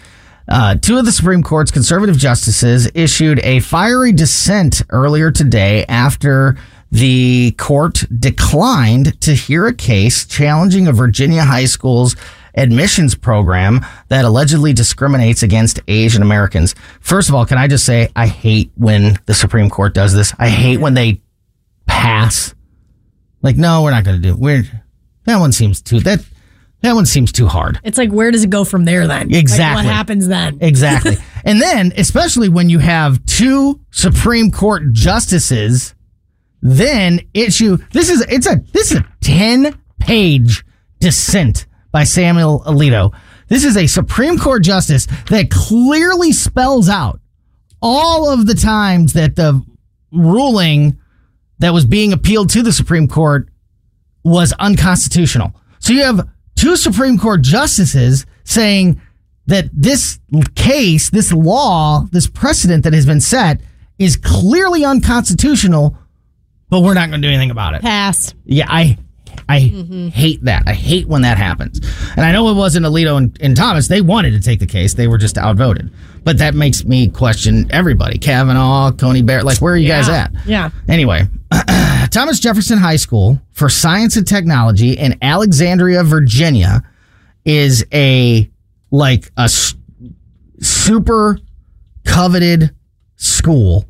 Uh, 0.48 0.76
two 0.76 0.98
of 0.98 1.06
the 1.06 1.12
Supreme 1.12 1.44
Court's 1.44 1.70
conservative 1.70 2.18
justices 2.18 2.90
issued 2.94 3.40
a 3.40 3.60
fiery 3.60 4.14
dissent 4.14 4.82
earlier 4.90 5.32
today 5.32 5.86
after 5.88 6.58
the 6.92 7.52
court 7.58 8.04
declined 8.18 9.20
to 9.22 9.34
hear 9.34 9.66
a 9.66 9.74
case 9.74 10.26
challenging 10.26 10.88
a 10.88 10.94
Virginia 10.94 11.44
high 11.44 11.66
school's 11.66 12.16
admissions 12.56 13.16
program 13.16 13.86
that 14.10 14.26
allegedly 14.26 14.74
discriminates 14.74 15.44
against 15.44 15.80
Asian 15.88 16.22
Americans. 16.22 16.76
First 17.00 17.30
of 17.30 17.36
all, 17.36 17.46
can 17.46 17.58
I 17.58 17.68
just 17.68 17.86
say 17.86 18.10
I 18.16 18.28
hate 18.28 18.72
when 18.76 19.18
the 19.26 19.34
Supreme 19.34 19.70
Court 19.70 19.94
does 19.94 20.14
this. 20.14 20.34
I 20.38 20.50
hate 20.50 20.78
when 20.80 20.94
they 20.94 21.22
pass. 21.86 22.54
Like, 23.42 23.58
no, 23.58 23.84
we're 23.84 23.92
not 23.92 24.04
going 24.04 24.22
to 24.22 24.30
do. 24.30 24.36
We're 24.36 24.64
that 25.26 25.38
one 25.38 25.52
seems 25.52 25.82
too 25.82 26.00
that 26.02 26.24
that 26.82 26.94
one 26.94 27.06
seems 27.06 27.32
too 27.32 27.48
hard. 27.48 27.80
It's 27.84 27.98
like, 27.98 28.12
where 28.12 28.32
does 28.32 28.44
it 28.44 28.50
go 28.50 28.64
from 28.64 28.86
there 28.86 29.06
then? 29.08 29.30
Like, 29.30 29.38
Exactly. 29.38 29.86
what 29.86 29.94
happens 29.94 30.28
then? 30.28 30.58
Exactly. 30.62 31.16
and 31.46 31.62
then, 31.62 31.94
especially 31.96 32.50
when 32.50 32.70
you 32.70 32.80
have 32.80 33.24
two 33.26 33.80
Supreme 33.92 34.50
Court 34.52 34.92
justices, 34.92 35.94
then 36.62 37.22
issue 37.34 37.78
this 37.92 38.10
is 38.10 38.22
it's 38.30 38.48
a 38.48 38.64
this 38.74 38.92
is 38.92 39.00
a 39.00 39.06
10 39.22 39.80
page 40.00 40.64
dissent 41.00 41.66
by 41.92 42.04
Samuel 42.04 42.64
Alito. 42.66 43.14
This 43.48 43.66
is 43.66 43.76
a 43.76 43.88
Supreme 43.88 44.38
Court 44.38 44.64
justice 44.64 45.08
that 45.30 45.50
clearly 45.50 46.32
spells 46.32 46.88
out 46.88 47.20
all 47.82 48.30
of 48.30 48.46
the 48.46 48.56
times 48.56 49.14
that 49.14 49.36
the 49.36 49.62
ruling 50.12 50.98
that 51.60 51.74
was 51.74 51.86
being 51.86 52.14
appealed 52.14 52.50
to 52.52 52.64
the 52.64 52.72
Supreme 52.72 53.08
Court 53.08 53.50
was 54.24 54.54
unconstitutional. 54.54 55.54
So 55.80 55.94
you 55.94 56.04
have 56.04 56.28
two 56.56 56.76
Supreme 56.76 57.18
Court 57.18 57.42
justices 57.42 58.26
saying 58.44 59.02
that 59.48 59.70
this 59.74 60.20
case, 60.56 61.10
this 61.10 61.34
law, 61.34 62.06
this 62.12 62.28
precedent 62.28 62.84
that 62.84 62.94
has 62.94 63.06
been 63.06 63.22
set 63.22 63.62
is 64.00 64.16
clearly 64.16 64.86
unconstitutional, 64.86 65.98
but 66.70 66.82
we're 66.82 66.94
not 66.94 67.10
going 67.10 67.22
to 67.22 67.28
do 67.28 67.32
anything 67.32 67.52
about 67.52 67.74
it. 67.74 67.82
Pass. 67.82 68.34
Yeah, 68.46 68.66
I 68.70 68.98
I 69.50 69.60
mm-hmm. 69.62 70.08
hate 70.10 70.44
that. 70.46 70.64
I 70.68 70.74
hate 70.74 71.08
when 71.08 71.22
that 71.24 71.38
happens. 71.38 71.80
And 72.16 72.26
I 72.26 72.32
know 72.32 72.50
it 72.50 72.56
wasn't 72.56 72.86
Alito 72.86 73.18
and, 73.18 73.38
and 73.42 73.56
Thomas. 73.56 73.88
They 73.88 74.02
wanted 74.02 74.32
to 74.32 74.40
take 74.40 74.60
the 74.60 74.68
case. 74.68 74.94
They 74.94 75.08
were 75.08 75.18
just 75.18 75.38
outvoted. 75.38 75.92
But 76.24 76.38
that 76.38 76.54
makes 76.54 76.86
me 76.86 77.08
question 77.08 77.68
everybody. 77.72 78.18
Kavanaugh, 78.18 78.92
Coney 78.92 79.22
Barrett. 79.22 79.46
Like, 79.46 79.60
where 79.60 79.74
are 79.74 79.78
you 79.78 79.88
guys 79.88 80.08
at? 80.08 80.32
Yeah. 80.46 80.70
Anyway, 80.88 81.28
Thomas 82.12 82.40
Jefferson 82.40 82.78
High 82.78 82.98
School 82.98 83.42
for 83.52 83.70
Science 83.70 84.18
and 84.18 84.28
Technology 84.28 84.94
in 84.94 85.18
Alexandria, 85.22 86.04
Virginia 86.04 86.84
is 87.44 87.86
a 87.94 88.50
like 88.92 89.32
a 89.38 89.44
s- 89.44 89.76
super 90.60 91.40
coveted 92.06 92.76
school 93.16 93.86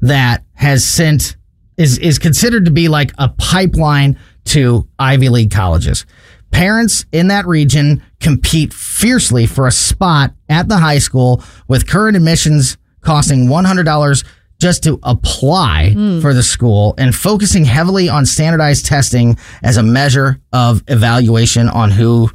that 0.00 0.44
has 0.54 0.84
sent 0.84 1.36
is 1.76 1.98
is 1.98 2.18
considered 2.18 2.64
to 2.64 2.70
be 2.70 2.88
like 2.88 3.12
a 3.18 3.28
pipeline 3.28 4.18
to 4.46 4.88
Ivy 4.98 5.28
League 5.28 5.50
colleges. 5.50 6.06
Parents 6.50 7.04
in 7.12 7.28
that 7.28 7.46
region 7.46 8.02
compete 8.20 8.72
fiercely 8.72 9.46
for 9.46 9.66
a 9.66 9.72
spot 9.72 10.32
at 10.48 10.68
the 10.68 10.78
high 10.78 10.98
school 10.98 11.42
with 11.68 11.88
current 11.88 12.16
admissions 12.16 12.78
costing 13.00 13.46
$100 13.46 14.24
just 14.58 14.82
to 14.84 14.98
apply 15.02 15.90
hmm. 15.90 16.20
for 16.20 16.32
the 16.32 16.42
school 16.42 16.94
and 16.98 17.14
focusing 17.14 17.64
heavily 17.64 18.08
on 18.08 18.24
standardized 18.24 18.86
testing 18.86 19.36
as 19.62 19.76
a 19.76 19.82
measure 19.82 20.40
of 20.52 20.82
evaluation 20.88 21.68
on 21.68 21.90
who 21.90 22.30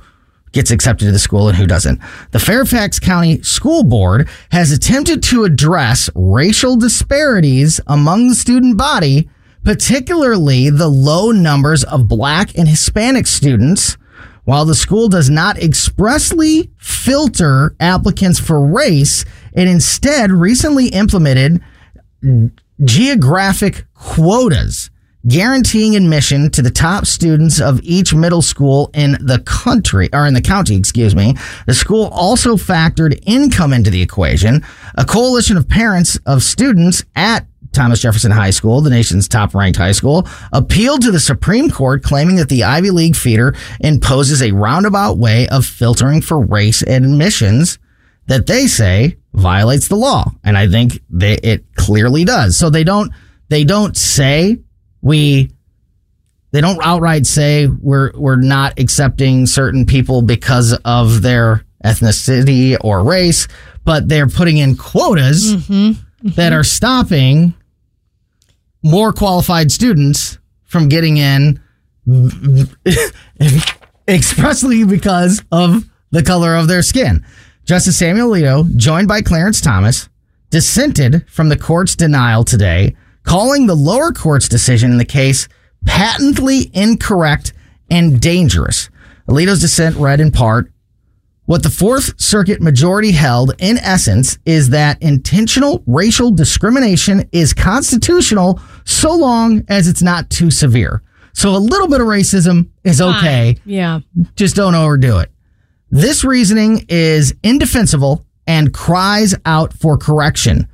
gets 0.51 0.69
accepted 0.69 1.05
to 1.05 1.11
the 1.11 1.19
school 1.19 1.47
and 1.47 1.57
who 1.57 1.65
doesn't. 1.65 1.99
The 2.31 2.39
Fairfax 2.39 2.99
County 2.99 3.41
School 3.41 3.83
Board 3.83 4.29
has 4.51 4.71
attempted 4.71 5.23
to 5.23 5.45
address 5.45 6.09
racial 6.13 6.75
disparities 6.75 7.79
among 7.87 8.27
the 8.27 8.35
student 8.35 8.77
body, 8.77 9.29
particularly 9.63 10.69
the 10.69 10.87
low 10.87 11.31
numbers 11.31 11.83
of 11.83 12.07
black 12.07 12.57
and 12.57 12.67
Hispanic 12.67 13.27
students. 13.27 13.97
While 14.43 14.65
the 14.65 14.75
school 14.75 15.07
does 15.07 15.29
not 15.29 15.57
expressly 15.59 16.71
filter 16.77 17.75
applicants 17.79 18.39
for 18.39 18.65
race, 18.65 19.23
it 19.53 19.67
instead 19.67 20.31
recently 20.31 20.87
implemented 20.87 21.61
geographic 22.83 23.85
quotas 23.93 24.89
guaranteeing 25.27 25.95
admission 25.95 26.49
to 26.49 26.61
the 26.61 26.71
top 26.71 27.05
students 27.05 27.61
of 27.61 27.79
each 27.83 28.13
middle 28.13 28.41
school 28.41 28.89
in 28.93 29.11
the 29.21 29.39
country 29.45 30.09
or 30.13 30.25
in 30.25 30.33
the 30.33 30.41
county, 30.41 30.75
excuse 30.75 31.15
me. 31.15 31.35
The 31.67 31.73
school 31.73 32.05
also 32.11 32.55
factored 32.55 33.21
income 33.25 33.73
into 33.73 33.91
the 33.91 34.01
equation. 34.01 34.65
A 34.95 35.05
coalition 35.05 35.57
of 35.57 35.69
parents 35.69 36.17
of 36.25 36.43
students 36.43 37.03
at 37.15 37.45
Thomas 37.73 38.01
Jefferson 38.01 38.31
High 38.31 38.49
School, 38.49 38.81
the 38.81 38.89
nation's 38.89 39.27
top 39.27 39.55
ranked 39.55 39.77
high 39.77 39.93
school, 39.93 40.27
appealed 40.51 41.01
to 41.03 41.11
the 41.11 41.19
Supreme 41.19 41.69
Court 41.69 42.03
claiming 42.03 42.35
that 42.35 42.49
the 42.49 42.63
Ivy 42.63 42.91
League 42.91 43.15
feeder 43.15 43.55
imposes 43.79 44.41
a 44.41 44.51
roundabout 44.51 45.17
way 45.17 45.47
of 45.47 45.65
filtering 45.65 46.21
for 46.21 46.39
race 46.39 46.81
admissions 46.81 47.79
that 48.27 48.47
they 48.47 48.67
say 48.67 49.17
violates 49.33 49.87
the 49.87 49.95
law. 49.95 50.31
And 50.43 50.57
I 50.57 50.67
think 50.67 51.01
they, 51.09 51.35
it 51.35 51.75
clearly 51.75 52.25
does. 52.25 52.57
So 52.57 52.69
they 52.69 52.83
don't, 52.83 53.11
they 53.49 53.63
don't 53.63 53.95
say 53.95 54.59
we, 55.01 55.51
they 56.51 56.61
don't 56.61 56.81
outright 56.83 57.25
say 57.25 57.67
we're, 57.67 58.11
we're 58.15 58.35
not 58.35 58.77
accepting 58.79 59.45
certain 59.45 59.85
people 59.85 60.21
because 60.21 60.77
of 60.85 61.21
their 61.21 61.65
ethnicity 61.83 62.77
or 62.81 63.03
race, 63.03 63.47
but 63.85 64.07
they're 64.07 64.27
putting 64.27 64.57
in 64.57 64.75
quotas 64.75 65.55
mm-hmm. 65.55 65.73
Mm-hmm. 65.73 66.29
that 66.35 66.53
are 66.53 66.63
stopping 66.63 67.53
more 68.83 69.13
qualified 69.13 69.71
students 69.71 70.37
from 70.63 70.89
getting 70.89 71.17
in 71.17 71.61
expressly 74.07 74.83
because 74.83 75.43
of 75.51 75.89
the 76.11 76.23
color 76.23 76.55
of 76.55 76.67
their 76.67 76.81
skin. 76.81 77.25
Justice 77.65 77.97
Samuel 77.97 78.29
Alito, 78.29 78.75
joined 78.75 79.07
by 79.07 79.21
Clarence 79.21 79.61
Thomas, 79.61 80.09
dissented 80.49 81.27
from 81.29 81.49
the 81.49 81.57
court's 81.57 81.95
denial 81.95 82.43
today, 82.43 82.95
calling 83.23 83.67
the 83.67 83.75
lower 83.75 84.11
court's 84.11 84.49
decision 84.49 84.91
in 84.91 84.97
the 84.97 85.05
case 85.05 85.47
patently 85.85 86.69
incorrect 86.73 87.53
and 87.89 88.19
dangerous. 88.21 88.89
Alito's 89.27 89.61
dissent 89.61 89.95
read 89.95 90.19
in 90.19 90.31
part 90.31 90.71
What 91.51 91.63
the 91.63 91.69
Fourth 91.69 92.17
Circuit 92.17 92.61
majority 92.61 93.11
held, 93.11 93.55
in 93.59 93.77
essence, 93.79 94.39
is 94.45 94.69
that 94.69 95.03
intentional 95.03 95.83
racial 95.85 96.31
discrimination 96.31 97.27
is 97.33 97.53
constitutional 97.53 98.61
so 98.85 99.13
long 99.13 99.65
as 99.67 99.89
it's 99.89 100.01
not 100.01 100.29
too 100.29 100.49
severe. 100.49 101.03
So 101.33 101.49
a 101.49 101.59
little 101.59 101.89
bit 101.89 101.99
of 101.99 102.07
racism 102.07 102.69
is 102.85 103.01
okay. 103.01 103.57
Yeah. 103.65 103.99
Just 104.37 104.55
don't 104.55 104.75
overdo 104.75 105.17
it. 105.17 105.29
This 105.89 106.23
reasoning 106.23 106.85
is 106.87 107.35
indefensible 107.43 108.25
and 108.47 108.73
cries 108.73 109.35
out 109.45 109.73
for 109.73 109.97
correction. 109.97 110.69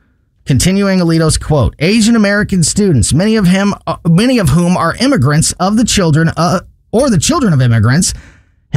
Continuing 0.46 1.00
Alito's 1.00 1.40
quote, 1.40 1.74
Asian 1.80 2.16
American 2.16 2.62
students, 2.62 3.16
many 3.16 3.36
of 3.36 3.48
him, 3.48 3.74
uh, 3.88 3.98
many 4.08 4.38
of 4.38 4.50
whom 4.50 4.78
are 4.78 4.96
immigrants 4.98 5.54
of 5.54 5.76
the 5.76 5.86
children 5.86 6.30
uh, 6.38 6.60
or 6.92 7.10
the 7.10 7.18
children 7.18 7.52
of 7.52 7.64
immigrants, 7.64 8.14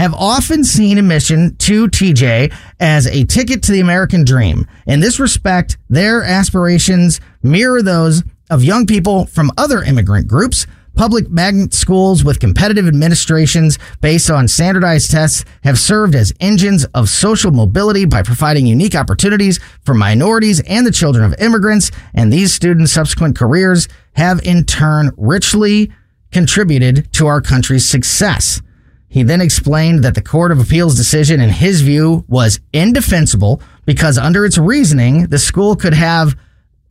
have 0.00 0.14
often 0.14 0.64
seen 0.64 0.96
admission 0.96 1.54
to 1.56 1.86
TJ 1.86 2.50
as 2.80 3.06
a 3.06 3.24
ticket 3.24 3.62
to 3.62 3.70
the 3.70 3.80
American 3.80 4.24
dream. 4.24 4.66
In 4.86 5.00
this 5.00 5.20
respect, 5.20 5.76
their 5.90 6.22
aspirations 6.22 7.20
mirror 7.42 7.82
those 7.82 8.22
of 8.48 8.64
young 8.64 8.86
people 8.86 9.26
from 9.26 9.50
other 9.58 9.82
immigrant 9.82 10.26
groups. 10.26 10.66
Public 10.94 11.28
magnet 11.28 11.74
schools 11.74 12.24
with 12.24 12.40
competitive 12.40 12.88
administrations 12.88 13.78
based 14.00 14.30
on 14.30 14.48
standardized 14.48 15.10
tests 15.10 15.44
have 15.64 15.78
served 15.78 16.14
as 16.14 16.32
engines 16.40 16.86
of 16.94 17.10
social 17.10 17.50
mobility 17.50 18.06
by 18.06 18.22
providing 18.22 18.66
unique 18.66 18.94
opportunities 18.94 19.60
for 19.84 19.92
minorities 19.92 20.60
and 20.60 20.86
the 20.86 20.92
children 20.92 21.26
of 21.26 21.38
immigrants. 21.38 21.90
And 22.14 22.32
these 22.32 22.54
students' 22.54 22.92
subsequent 22.92 23.36
careers 23.36 23.86
have 24.14 24.40
in 24.44 24.64
turn 24.64 25.10
richly 25.18 25.92
contributed 26.32 27.12
to 27.12 27.26
our 27.26 27.42
country's 27.42 27.86
success. 27.86 28.62
He 29.10 29.24
then 29.24 29.40
explained 29.40 30.04
that 30.04 30.14
the 30.14 30.22
Court 30.22 30.52
of 30.52 30.60
Appeals 30.60 30.94
decision, 30.94 31.40
in 31.40 31.50
his 31.50 31.80
view, 31.80 32.24
was 32.28 32.60
indefensible 32.72 33.60
because 33.84 34.16
under 34.16 34.44
its 34.44 34.56
reasoning, 34.56 35.26
the 35.26 35.38
school 35.38 35.74
could 35.74 35.94
have 35.94 36.36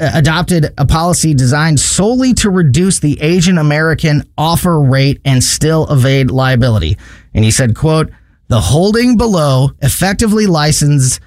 uh, 0.01 0.11
adopted 0.13 0.73
a 0.77 0.85
policy 0.85 1.33
designed 1.33 1.79
solely 1.79 2.33
to 2.33 2.49
reduce 2.49 2.99
the 2.99 3.21
Asian 3.21 3.57
American 3.57 4.29
offer 4.38 4.81
rate 4.81 5.21
and 5.23 5.41
still 5.41 5.88
evade 5.89 6.29
liability. 6.29 6.97
And 7.33 7.45
he 7.45 7.51
said, 7.51 7.73
quote, 7.73 8.11
the 8.49 8.59
holding 8.59 9.15
below 9.15 9.69
effectively 9.81 10.45
licensed 10.45 11.21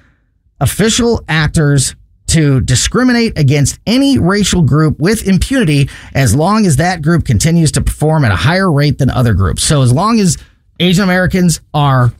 official 0.59 1.23
actors 1.27 1.95
to 2.27 2.61
discriminate 2.61 3.37
against 3.37 3.79
any 3.87 4.19
racial 4.19 4.61
group 4.61 4.99
with 4.99 5.27
impunity 5.27 5.89
as 6.13 6.35
long 6.35 6.67
as 6.67 6.75
that 6.75 7.01
group 7.01 7.25
continues 7.25 7.71
to 7.71 7.81
perform 7.81 8.23
at 8.25 8.31
a 8.31 8.35
higher 8.35 8.71
rate 8.71 8.99
than 8.99 9.09
other 9.09 9.33
groups. 9.33 9.63
So 9.63 9.81
as 9.81 9.91
long 9.91 10.19
as 10.19 10.37
Asian 10.79 11.03
Americans 11.03 11.61
are 11.73 12.13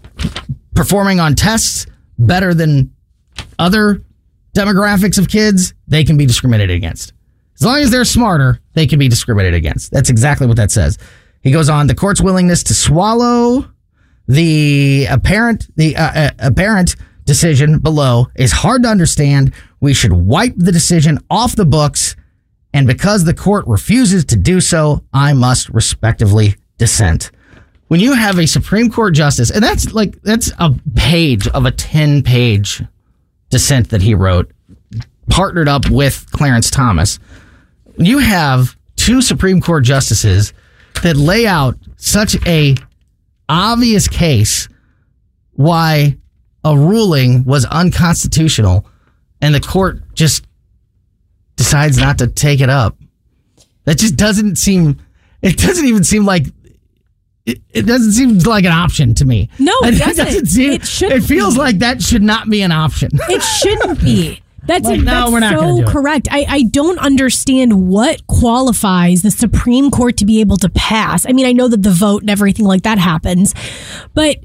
performing 0.75 1.19
on 1.19 1.35
tests 1.35 1.85
better 2.17 2.53
than 2.53 2.93
other 3.59 4.03
demographics 4.55 5.17
of 5.17 5.27
kids, 5.27 5.73
they 5.87 6.03
can 6.03 6.17
be 6.17 6.25
discriminated 6.25 6.75
against. 6.75 7.13
As 7.55 7.65
long 7.65 7.77
as 7.77 7.91
they're 7.91 8.05
smarter, 8.05 8.59
they 8.73 8.87
can 8.87 8.99
be 8.99 9.07
discriminated 9.07 9.55
against. 9.55 9.91
That's 9.91 10.09
exactly 10.09 10.47
what 10.47 10.57
that 10.57 10.71
says. 10.71 10.97
He 11.41 11.51
goes 11.51 11.69
on, 11.69 11.87
the 11.87 11.95
court's 11.95 12.21
willingness 12.21 12.63
to 12.63 12.73
swallow 12.73 13.69
the 14.27 15.05
apparent 15.09 15.67
the 15.75 15.97
uh, 15.97 16.11
uh, 16.15 16.29
apparent 16.39 16.95
decision 17.25 17.79
below 17.79 18.27
is 18.35 18.51
hard 18.51 18.83
to 18.83 18.89
understand. 18.89 19.53
We 19.81 19.93
should 19.93 20.13
wipe 20.13 20.53
the 20.55 20.71
decision 20.71 21.19
off 21.29 21.55
the 21.55 21.65
books, 21.65 22.15
and 22.73 22.87
because 22.87 23.25
the 23.25 23.33
court 23.33 23.67
refuses 23.67 24.23
to 24.25 24.37
do 24.37 24.61
so, 24.61 25.03
I 25.13 25.33
must 25.33 25.69
respectively 25.69 26.55
dissent 26.77 27.31
when 27.93 27.99
you 27.99 28.13
have 28.13 28.39
a 28.39 28.47
Supreme 28.47 28.89
Court 28.89 29.13
justice, 29.13 29.51
and 29.51 29.63
that's 29.63 29.93
like 29.93 30.19
that's 30.23 30.51
a 30.57 30.73
page 30.95 31.47
of 31.49 31.67
a 31.67 31.71
ten 31.71 32.23
page 32.23 32.81
dissent 33.51 33.91
that 33.91 34.01
he 34.01 34.15
wrote, 34.15 34.51
partnered 35.29 35.67
up 35.67 35.87
with 35.91 36.25
Clarence 36.31 36.71
Thomas. 36.71 37.19
You 37.99 38.17
have 38.17 38.75
two 38.95 39.21
Supreme 39.21 39.61
Court 39.61 39.83
justices 39.83 40.53
that 41.03 41.17
lay 41.17 41.45
out 41.45 41.77
such 41.97 42.35
a 42.47 42.75
obvious 43.47 44.07
case 44.07 44.67
why 45.51 46.17
a 46.65 46.75
ruling 46.75 47.43
was 47.43 47.63
unconstitutional, 47.63 48.87
and 49.39 49.53
the 49.53 49.61
court 49.61 50.01
just 50.15 50.47
decides 51.57 51.99
not 51.99 52.17
to 52.17 52.25
take 52.25 52.59
it 52.59 52.71
up. 52.71 52.97
That 53.83 53.99
just 53.99 54.15
doesn't 54.15 54.55
seem. 54.55 54.99
It 55.43 55.59
doesn't 55.59 55.85
even 55.85 56.03
seem 56.03 56.25
like 56.25 56.47
it, 57.45 57.59
it, 57.69 57.81
doesn't 57.85 58.11
seem 58.13 58.37
like 58.39 58.65
an 58.65 58.71
option 58.71 59.13
to 59.15 59.25
me. 59.25 59.49
No, 59.59 59.73
it 59.83 59.97
doesn't. 59.99 60.25
doesn't 60.25 60.45
seem, 60.47 60.71
it 60.73 60.85
shouldn't 60.85 61.23
It 61.23 61.27
feels 61.27 61.55
be. 61.55 61.59
like 61.59 61.79
that 61.79 62.01
should 62.01 62.23
not 62.23 62.49
be 62.49 62.61
an 62.61 62.71
option. 62.71 63.09
It 63.29 63.41
shouldn't 63.61 63.99
be. 64.01 64.41
That's, 64.65 64.85
Like, 64.85 65.01
no, 65.01 65.03
that's 65.05 65.31
we're 65.31 65.39
not 65.41 65.55
gonna 65.55 65.85
so 65.85 65.91
correct. 65.91 66.29
I, 66.31 66.45
I 66.47 66.63
don't 66.63 66.97
understand 66.99 67.89
what 67.89 68.25
qualifies 68.27 69.21
the 69.21 69.31
Supreme 69.31 69.91
Court 69.91 70.15
to 70.17 70.25
be 70.25 70.39
able 70.39 70.55
to 70.57 70.69
pass. 70.69 71.25
I 71.27 71.33
mean, 71.33 71.45
I 71.45 71.51
know 71.51 71.67
that 71.67 71.81
the 71.83 71.91
vote 71.91 72.21
and 72.21 72.29
everything 72.29 72.65
like 72.65 72.83
that 72.83 72.97
happens, 72.97 73.53
but 74.13 74.37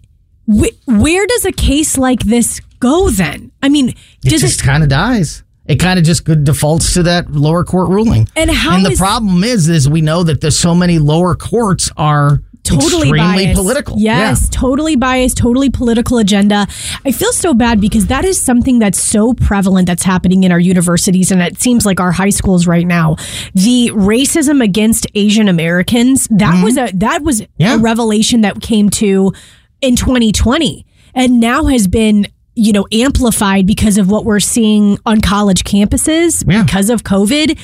wh- 0.52 0.74
where 0.88 1.24
does 1.24 1.44
a 1.44 1.52
case 1.52 1.96
like 1.96 2.20
this 2.24 2.58
go 2.80 3.10
then? 3.10 3.52
I 3.62 3.68
mean, 3.68 3.90
It 4.24 4.30
just 4.38 4.60
kind 4.64 4.82
of 4.82 4.88
dies. 4.88 5.44
It 5.66 5.76
kind 5.76 5.98
of 6.00 6.04
just 6.04 6.24
defaults 6.24 6.94
to 6.94 7.02
that 7.04 7.30
lower 7.30 7.62
court 7.62 7.88
ruling. 7.90 8.26
And 8.34 8.50
how 8.50 8.74
And 8.74 8.84
the 8.86 8.90
is- 8.92 8.98
problem 8.98 9.44
is, 9.44 9.68
is 9.68 9.88
we 9.88 10.00
know 10.00 10.24
that 10.24 10.40
there's 10.40 10.58
so 10.58 10.74
many 10.74 10.98
lower 10.98 11.36
courts 11.36 11.92
are 11.96 12.42
totally 12.68 13.08
extremely 13.08 13.18
biased. 13.46 13.54
political. 13.60 13.96
Yes, 13.98 14.42
Yeah. 14.42 14.48
totally 14.52 14.96
biased, 14.96 15.36
totally 15.36 15.70
political 15.70 16.18
agenda. 16.18 16.66
I 17.04 17.12
feel 17.12 17.32
so 17.32 17.54
bad 17.54 17.80
because 17.80 18.06
that 18.06 18.24
is 18.24 18.40
something 18.40 18.78
that's 18.78 19.00
so 19.02 19.34
prevalent 19.34 19.86
that's 19.86 20.02
happening 20.02 20.44
in 20.44 20.52
our 20.52 20.60
universities 20.60 21.30
and 21.30 21.40
it 21.42 21.60
seems 21.60 21.84
like 21.86 22.00
our 22.00 22.12
high 22.12 22.30
schools 22.30 22.66
right 22.66 22.86
now. 22.86 23.16
The 23.54 23.90
racism 23.94 24.62
against 24.62 25.06
Asian 25.14 25.48
Americans, 25.48 26.28
that 26.30 26.62
was 26.62 26.76
a 26.76 26.90
that 26.94 27.22
was 27.22 27.40
Mm-hmm. 27.40 27.52
Yeah. 27.62 27.74
a 27.74 27.78
revelation 27.78 28.40
that 28.42 28.60
came 28.60 28.90
to 28.90 29.32
in 29.80 29.96
2020 29.96 30.84
and 31.14 31.40
now 31.40 31.66
has 31.66 31.86
been 31.86 32.26
you 32.54 32.72
know 32.72 32.86
amplified 32.92 33.66
because 33.66 33.96
of 33.98 34.10
what 34.10 34.24
we're 34.24 34.40
seeing 34.40 34.98
on 35.06 35.20
college 35.20 35.62
campuses 35.64 36.44
Yeah. 36.46 36.64
because 36.64 36.90
of 36.90 37.04
COVID 37.04 37.56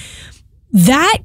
that 0.73 1.19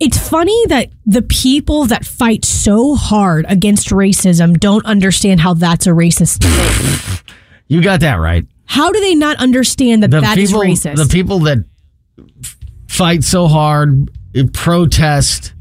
it's 0.00 0.28
funny 0.28 0.66
that 0.66 0.90
the 1.06 1.22
people 1.22 1.86
that 1.86 2.04
fight 2.04 2.44
so 2.44 2.94
hard 2.94 3.44
against 3.48 3.88
racism 3.88 4.58
don't 4.58 4.84
understand 4.86 5.40
how 5.40 5.54
that's 5.54 5.86
a 5.86 5.90
racist 5.90 6.38
thing. 6.42 7.34
You 7.66 7.82
got 7.82 8.00
that 8.00 8.14
right. 8.16 8.46
How 8.66 8.92
do 8.92 9.00
they 9.00 9.14
not 9.14 9.38
understand 9.38 10.02
that 10.02 10.10
The 10.10 10.20
that 10.20 10.38
is 10.38 10.50
people, 10.50 10.62
racist? 10.62 10.96
the 10.96 11.08
people 11.10 11.40
that 11.40 11.58
fight 12.88 13.24
so 13.24 13.46
hard, 13.48 14.10
uh, 14.36 14.44
protest, 14.52 15.54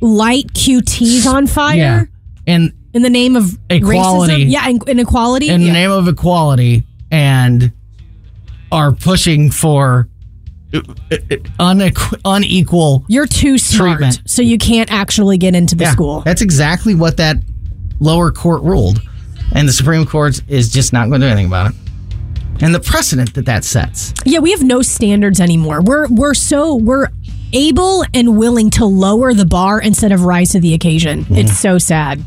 Light 0.00 0.46
QTs 0.52 1.26
on 1.26 1.46
fire 1.46 1.76
yeah, 1.76 2.04
and 2.46 2.72
in 2.92 3.02
the 3.02 3.10
name 3.10 3.36
of 3.36 3.58
Equality. 3.70 4.44
Racism? 4.44 4.50
Yeah, 4.50 4.68
in- 4.68 4.80
inequality. 4.86 5.48
in 5.48 5.60
yeah. 5.62 5.66
the 5.68 5.72
name 5.72 5.90
of 5.90 6.08
equality 6.08 6.84
and 7.10 7.72
are 8.70 8.92
pushing 8.92 9.50
for 9.50 10.08
unequ- 10.80 12.20
unequal 12.24 13.04
You're 13.08 13.26
too 13.26 13.58
smart, 13.58 13.98
Treatment. 13.98 14.22
so 14.26 14.42
you 14.42 14.58
can't 14.58 14.90
actually 14.90 15.38
get 15.38 15.54
into 15.54 15.74
the 15.74 15.84
Yeah, 15.84 15.92
school. 15.92 16.20
That's 16.20 16.42
exactly 16.42 16.94
what 16.94 17.16
that 17.18 17.36
lower 18.00 18.30
court 18.30 18.62
ruled. 18.62 19.00
And 19.52 19.68
the 19.68 19.72
Supreme 19.72 20.04
Court 20.06 20.40
is 20.48 20.70
just 20.72 20.92
not 20.92 21.08
going 21.08 21.20
to 21.20 21.26
do 21.26 21.30
anything 21.30 21.46
about 21.46 21.70
it. 21.70 21.76
And 22.60 22.74
the 22.74 22.80
precedent 22.80 23.34
that 23.34 23.46
that 23.46 23.64
sets. 23.64 24.14
Yeah, 24.24 24.38
we 24.38 24.50
have 24.52 24.62
no 24.62 24.80
standards 24.82 25.40
anymore. 25.40 25.82
We're 25.82 26.06
we're 26.08 26.34
so 26.34 26.76
we're 26.76 27.08
able 27.52 28.04
and 28.14 28.38
willing 28.38 28.70
to 28.70 28.84
lower 28.84 29.34
the 29.34 29.44
bar 29.44 29.80
instead 29.80 30.12
of 30.12 30.24
rise 30.24 30.50
to 30.50 30.60
the 30.60 30.74
occasion. 30.74 31.20
It's 31.30 31.52
mm. 31.52 31.54
so 31.54 31.78
sad. 31.78 32.24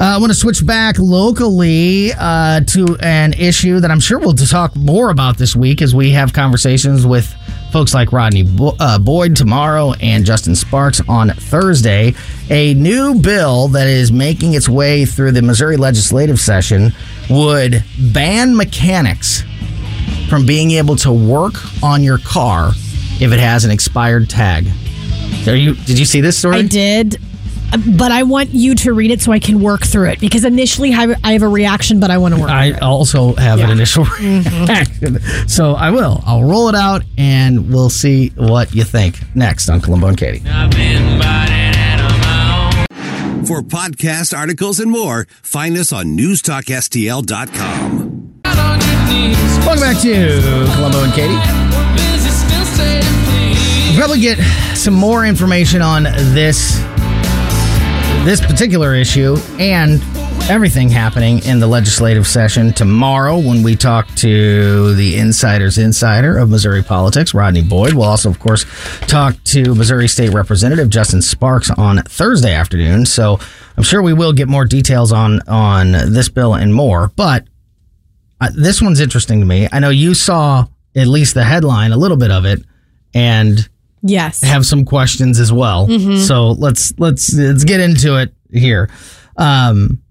Uh, 0.00 0.14
I 0.14 0.18
want 0.18 0.32
to 0.32 0.38
switch 0.38 0.64
back 0.64 0.98
locally 0.98 2.10
uh, 2.18 2.60
to 2.60 2.96
an 3.02 3.34
issue 3.34 3.80
that 3.80 3.90
I'm 3.90 4.00
sure 4.00 4.18
we'll 4.18 4.32
talk 4.32 4.74
more 4.74 5.10
about 5.10 5.36
this 5.36 5.54
week 5.54 5.82
as 5.82 5.94
we 5.94 6.12
have 6.12 6.32
conversations 6.32 7.04
with 7.04 7.26
folks 7.70 7.92
like 7.92 8.10
Rodney 8.10 8.42
Bo- 8.44 8.76
uh, 8.80 8.98
Boyd 8.98 9.36
tomorrow 9.36 9.92
and 10.00 10.24
Justin 10.24 10.54
Sparks 10.56 11.02
on 11.06 11.28
Thursday. 11.28 12.14
A 12.48 12.72
new 12.72 13.20
bill 13.20 13.68
that 13.68 13.88
is 13.88 14.10
making 14.10 14.54
its 14.54 14.70
way 14.70 15.04
through 15.04 15.32
the 15.32 15.42
Missouri 15.42 15.76
legislative 15.76 16.40
session 16.40 16.94
would 17.28 17.84
ban 18.14 18.56
mechanics 18.56 19.44
from 20.30 20.46
being 20.46 20.70
able 20.70 20.96
to 20.96 21.12
work 21.12 21.52
on 21.82 22.02
your 22.02 22.16
car 22.16 22.70
if 23.20 23.32
it 23.32 23.38
has 23.38 23.66
an 23.66 23.70
expired 23.70 24.30
tag. 24.30 24.66
Are 25.46 25.54
you? 25.54 25.74
Did 25.74 25.98
you 25.98 26.06
see 26.06 26.22
this 26.22 26.38
story? 26.38 26.56
I 26.56 26.62
did, 26.62 27.20
but 27.98 28.12
I 28.12 28.22
want 28.24 28.50
you 28.50 28.74
to 28.76 28.92
read 28.92 29.10
it 29.10 29.20
so 29.20 29.32
I 29.32 29.38
can 29.38 29.60
work 29.60 29.82
through 29.84 30.08
it 30.10 30.20
because 30.20 30.44
initially 30.44 30.90
I 30.92 31.06
have- 31.06 31.20
I 31.24 31.32
have 31.32 31.42
a 31.42 31.48
reaction, 31.48 32.00
but 32.00 32.10
I 32.10 32.18
want 32.18 32.34
to 32.34 32.40
work. 32.40 32.50
I 32.50 32.72
also 32.72 33.34
have 33.34 33.60
an 33.60 33.70
initial 33.70 34.04
mm-hmm. 34.04 34.64
reaction. 34.66 35.18
So 35.46 35.74
I 35.74 35.90
will. 35.90 36.22
I'll 36.26 36.44
roll 36.44 36.68
it 36.68 36.74
out 36.74 37.02
and 37.18 37.72
we'll 37.72 37.90
see 37.90 38.28
what 38.36 38.74
you 38.74 38.84
think 38.84 39.16
next 39.34 39.68
on 39.68 39.80
Colombo 39.80 40.08
and 40.08 40.16
Katie. 40.18 40.40
For 43.46 43.62
podcast 43.62 44.36
articles 44.36 44.80
and 44.80 44.90
more, 44.90 45.26
find 45.42 45.76
us 45.76 45.92
on 45.92 46.16
newstalkstl.com. 46.16 48.40
Welcome 49.64 49.80
back 49.80 50.00
to 50.02 50.40
Colombo 50.74 51.04
and 51.04 51.12
Katie. 51.12 51.38
We'll 53.88 53.98
probably 53.98 54.20
get 54.20 54.38
some 54.76 54.94
more 54.94 55.26
information 55.26 55.82
on 55.82 56.04
this 56.04 56.80
this 58.24 58.40
particular 58.40 58.94
issue 58.94 59.36
and 59.58 60.02
everything 60.50 60.90
happening 60.90 61.42
in 61.44 61.58
the 61.58 61.66
legislative 61.66 62.26
session 62.26 62.70
tomorrow 62.70 63.38
when 63.38 63.62
we 63.62 63.74
talk 63.74 64.06
to 64.16 64.94
the 64.94 65.16
insider's 65.16 65.78
insider 65.78 66.36
of 66.36 66.50
Missouri 66.50 66.82
politics, 66.82 67.32
Rodney 67.32 67.62
Boyd. 67.62 67.94
We'll 67.94 68.04
also, 68.04 68.28
of 68.28 68.38
course, 68.38 68.66
talk 69.06 69.42
to 69.44 69.74
Missouri 69.74 70.06
State 70.06 70.34
Representative 70.34 70.90
Justin 70.90 71.22
Sparks 71.22 71.70
on 71.70 72.02
Thursday 72.02 72.52
afternoon. 72.52 73.06
So 73.06 73.38
I'm 73.78 73.84
sure 73.84 74.02
we 74.02 74.12
will 74.12 74.34
get 74.34 74.48
more 74.48 74.66
details 74.66 75.12
on 75.12 75.40
on 75.48 75.92
this 75.92 76.28
bill 76.28 76.54
and 76.54 76.74
more. 76.74 77.10
But 77.16 77.46
uh, 78.38 78.50
this 78.54 78.82
one's 78.82 79.00
interesting 79.00 79.40
to 79.40 79.46
me. 79.46 79.66
I 79.72 79.78
know 79.78 79.90
you 79.90 80.12
saw 80.12 80.66
at 80.94 81.06
least 81.06 81.32
the 81.32 81.44
headline, 81.44 81.92
a 81.92 81.96
little 81.96 82.18
bit 82.18 82.30
of 82.30 82.44
it, 82.44 82.62
and 83.14 83.66
Yes. 84.02 84.42
have 84.42 84.64
some 84.66 84.84
questions 84.84 85.38
as 85.38 85.52
well. 85.52 85.88
So 86.18 86.52
let's 86.52 86.92
let's 86.98 87.34
let's 87.34 87.64
get 87.64 87.80
into 87.80 88.16
it 88.16 88.34
here. 88.50 88.88
Um, 89.36 90.02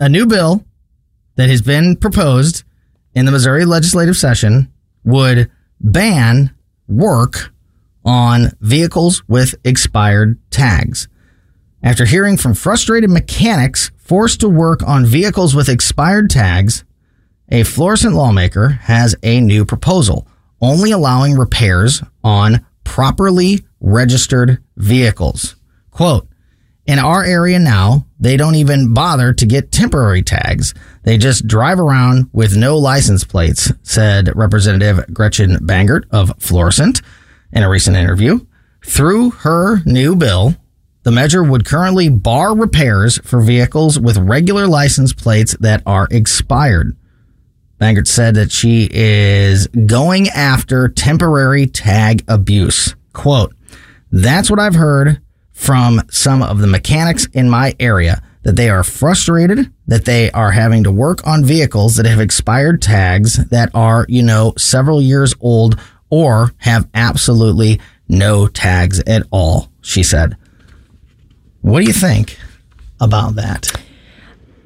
a 0.00 0.08
new 0.08 0.26
bill 0.26 0.64
that 1.36 1.48
has 1.48 1.62
been 1.62 1.96
proposed 1.96 2.64
in 3.14 3.24
the 3.26 3.32
Missouri 3.32 3.64
legislative 3.64 4.16
session 4.16 4.72
would 5.04 5.50
ban 5.80 6.54
work 6.88 7.52
on 8.04 8.52
vehicles 8.60 9.22
with 9.28 9.54
expired 9.64 10.38
tags. 10.50 11.08
After 11.82 12.04
hearing 12.04 12.36
from 12.36 12.54
frustrated 12.54 13.10
mechanics 13.10 13.90
forced 13.96 14.40
to 14.40 14.48
work 14.48 14.82
on 14.82 15.04
vehicles 15.06 15.54
with 15.54 15.68
expired 15.68 16.30
tags, 16.30 16.84
a 17.50 17.62
Florissant 17.62 18.14
lawmaker 18.14 18.68
has 18.70 19.14
a 19.22 19.40
new 19.40 19.64
proposal, 19.64 20.26
only 20.60 20.90
allowing 20.90 21.34
repairs 21.36 22.02
on 22.24 22.64
properly 22.86 23.60
registered 23.80 24.62
vehicles. 24.76 25.56
Quote, 25.90 26.28
in 26.86 27.00
our 27.00 27.24
area 27.24 27.58
now, 27.58 28.06
they 28.20 28.36
don't 28.36 28.54
even 28.54 28.94
bother 28.94 29.32
to 29.32 29.44
get 29.44 29.72
temporary 29.72 30.22
tags. 30.22 30.72
They 31.02 31.18
just 31.18 31.46
drive 31.46 31.80
around 31.80 32.30
with 32.32 32.56
no 32.56 32.78
license 32.78 33.24
plates, 33.24 33.72
said 33.82 34.34
Representative 34.36 35.04
Gretchen 35.12 35.66
Bangert 35.66 36.04
of 36.12 36.32
Florissant 36.38 37.02
in 37.52 37.64
a 37.64 37.68
recent 37.68 37.96
interview. 37.96 38.38
Through 38.84 39.30
her 39.30 39.82
new 39.84 40.14
bill, 40.14 40.54
the 41.02 41.10
measure 41.10 41.42
would 41.42 41.66
currently 41.66 42.08
bar 42.08 42.56
repairs 42.56 43.18
for 43.24 43.40
vehicles 43.40 43.98
with 43.98 44.16
regular 44.16 44.68
license 44.68 45.12
plates 45.12 45.56
that 45.58 45.82
are 45.86 46.06
expired. 46.12 46.96
Bangert 47.80 48.06
said 48.06 48.34
that 48.36 48.50
she 48.50 48.88
is 48.90 49.66
going 49.68 50.28
after 50.28 50.88
temporary 50.88 51.66
tag 51.66 52.24
abuse. 52.28 52.94
Quote, 53.12 53.54
that's 54.10 54.50
what 54.50 54.58
I've 54.58 54.74
heard 54.74 55.20
from 55.52 56.02
some 56.10 56.42
of 56.42 56.58
the 56.58 56.66
mechanics 56.66 57.26
in 57.32 57.50
my 57.50 57.74
area 57.80 58.22
that 58.42 58.56
they 58.56 58.70
are 58.70 58.84
frustrated 58.84 59.72
that 59.88 60.04
they 60.04 60.30
are 60.30 60.52
having 60.52 60.84
to 60.84 60.90
work 60.92 61.26
on 61.26 61.44
vehicles 61.44 61.96
that 61.96 62.06
have 62.06 62.20
expired 62.20 62.80
tags 62.80 63.44
that 63.48 63.70
are, 63.74 64.06
you 64.08 64.22
know, 64.22 64.52
several 64.56 65.02
years 65.02 65.34
old 65.40 65.80
or 66.10 66.52
have 66.58 66.88
absolutely 66.94 67.80
no 68.08 68.46
tags 68.46 69.00
at 69.00 69.24
all, 69.32 69.68
she 69.80 70.02
said. 70.02 70.36
What 71.62 71.80
do 71.80 71.86
you 71.86 71.92
think 71.92 72.38
about 73.00 73.34
that? 73.34 73.68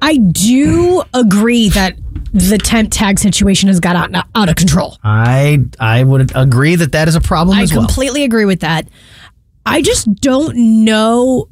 I 0.01 0.17
do 0.17 1.03
agree 1.13 1.69
that 1.69 1.95
the 2.33 2.57
temp 2.57 2.89
tag 2.91 3.19
situation 3.19 3.67
has 3.67 3.79
got 3.79 3.95
out, 3.95 4.25
out 4.35 4.49
of 4.49 4.55
control. 4.55 4.97
I 5.03 5.65
I 5.79 6.03
would 6.03 6.31
agree 6.35 6.75
that 6.75 6.91
that 6.93 7.07
is 7.07 7.15
a 7.15 7.21
problem 7.21 7.57
I 7.57 7.63
as 7.63 7.73
well. 7.73 7.85
completely 7.85 8.23
agree 8.23 8.45
with 8.45 8.61
that. 8.61 8.87
I 9.65 9.81
just 9.81 10.11
don't 10.15 10.83
know. 10.85 11.49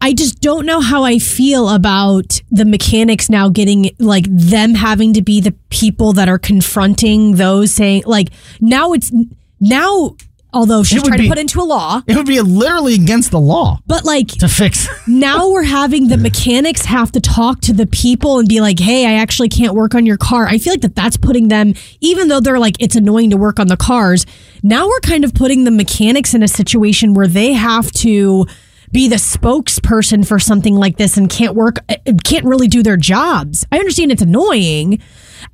I 0.00 0.12
just 0.14 0.40
don't 0.40 0.64
know 0.64 0.80
how 0.80 1.04
I 1.04 1.18
feel 1.18 1.68
about 1.68 2.40
the 2.50 2.64
mechanics 2.64 3.28
now 3.28 3.48
getting 3.48 3.90
like 3.98 4.26
them 4.28 4.74
having 4.74 5.12
to 5.14 5.22
be 5.22 5.40
the 5.40 5.52
people 5.70 6.12
that 6.14 6.28
are 6.28 6.38
confronting 6.38 7.34
those 7.34 7.72
saying 7.72 8.04
like 8.06 8.28
now 8.60 8.92
it's 8.92 9.12
now 9.60 10.14
although 10.52 10.82
she's 10.82 11.02
trying 11.02 11.18
be- 11.18 11.24
to 11.24 11.28
put 11.30 11.38
into 11.38 11.60
a 11.60 11.62
law. 11.62 12.02
It 12.06 12.16
would 12.16 12.26
be 12.26 12.40
literally 12.40 12.94
against 12.94 13.30
the 13.30 13.40
law 13.40 13.80
but 13.86 14.04
like 14.04 14.28
to 14.28 14.48
fix. 14.48 14.88
now 15.06 15.50
we're 15.50 15.62
having 15.62 16.08
the 16.08 16.16
mechanics 16.16 16.84
have 16.84 17.12
to 17.12 17.20
talk 17.20 17.60
to 17.62 17.72
the 17.72 17.86
people 17.86 18.38
and 18.38 18.48
be 18.48 18.60
like 18.60 18.78
hey 18.78 19.06
i 19.06 19.14
actually 19.14 19.48
can't 19.48 19.74
work 19.74 19.94
on 19.94 20.06
your 20.06 20.16
car. 20.16 20.46
I 20.46 20.58
feel 20.58 20.72
like 20.72 20.82
that 20.82 20.94
that's 20.94 21.16
putting 21.16 21.48
them 21.48 21.74
even 22.00 22.28
though 22.28 22.40
they're 22.40 22.58
like 22.58 22.76
it's 22.80 22.96
annoying 22.96 23.30
to 23.30 23.36
work 23.36 23.58
on 23.60 23.68
the 23.68 23.76
cars 23.76 24.26
now 24.62 24.86
we're 24.86 25.00
kind 25.00 25.24
of 25.24 25.34
putting 25.34 25.64
the 25.64 25.70
mechanics 25.70 26.34
in 26.34 26.42
a 26.42 26.48
situation 26.48 27.14
where 27.14 27.26
they 27.26 27.52
have 27.52 27.90
to 27.92 28.46
be 28.90 29.08
the 29.08 29.16
spokesperson 29.16 30.26
for 30.26 30.38
something 30.38 30.74
like 30.74 30.96
this 30.96 31.16
and 31.16 31.28
can't 31.28 31.54
work 31.54 31.76
uh, 31.88 31.96
can't 32.24 32.44
really 32.44 32.68
do 32.68 32.82
their 32.82 32.96
jobs. 32.96 33.66
I 33.70 33.78
understand 33.78 34.12
it's 34.12 34.22
annoying 34.22 35.00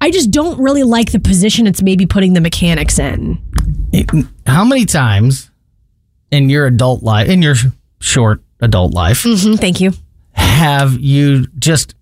i 0.01 0.11
just 0.11 0.31
don't 0.31 0.59
really 0.61 0.83
like 0.83 1.13
the 1.13 1.21
position 1.21 1.67
it's 1.67 1.83
maybe 1.83 2.07
putting 2.07 2.33
the 2.35 2.41
mechanics 2.41 2.99
in 2.99 3.39
How 4.47 4.65
many 4.65 4.85
times 4.87 5.51
in 6.31 6.51
your 6.51 6.67
adult 6.67 7.03
life, 7.05 7.29
in 7.29 7.43
your 7.43 7.55
short 8.01 8.43
adult 8.61 8.93
life, 8.93 9.23
Mhm, 9.23 9.59
thank 9.59 9.81
you 9.81 9.93
have 10.33 10.95
you 10.99 11.47
just 11.59 11.95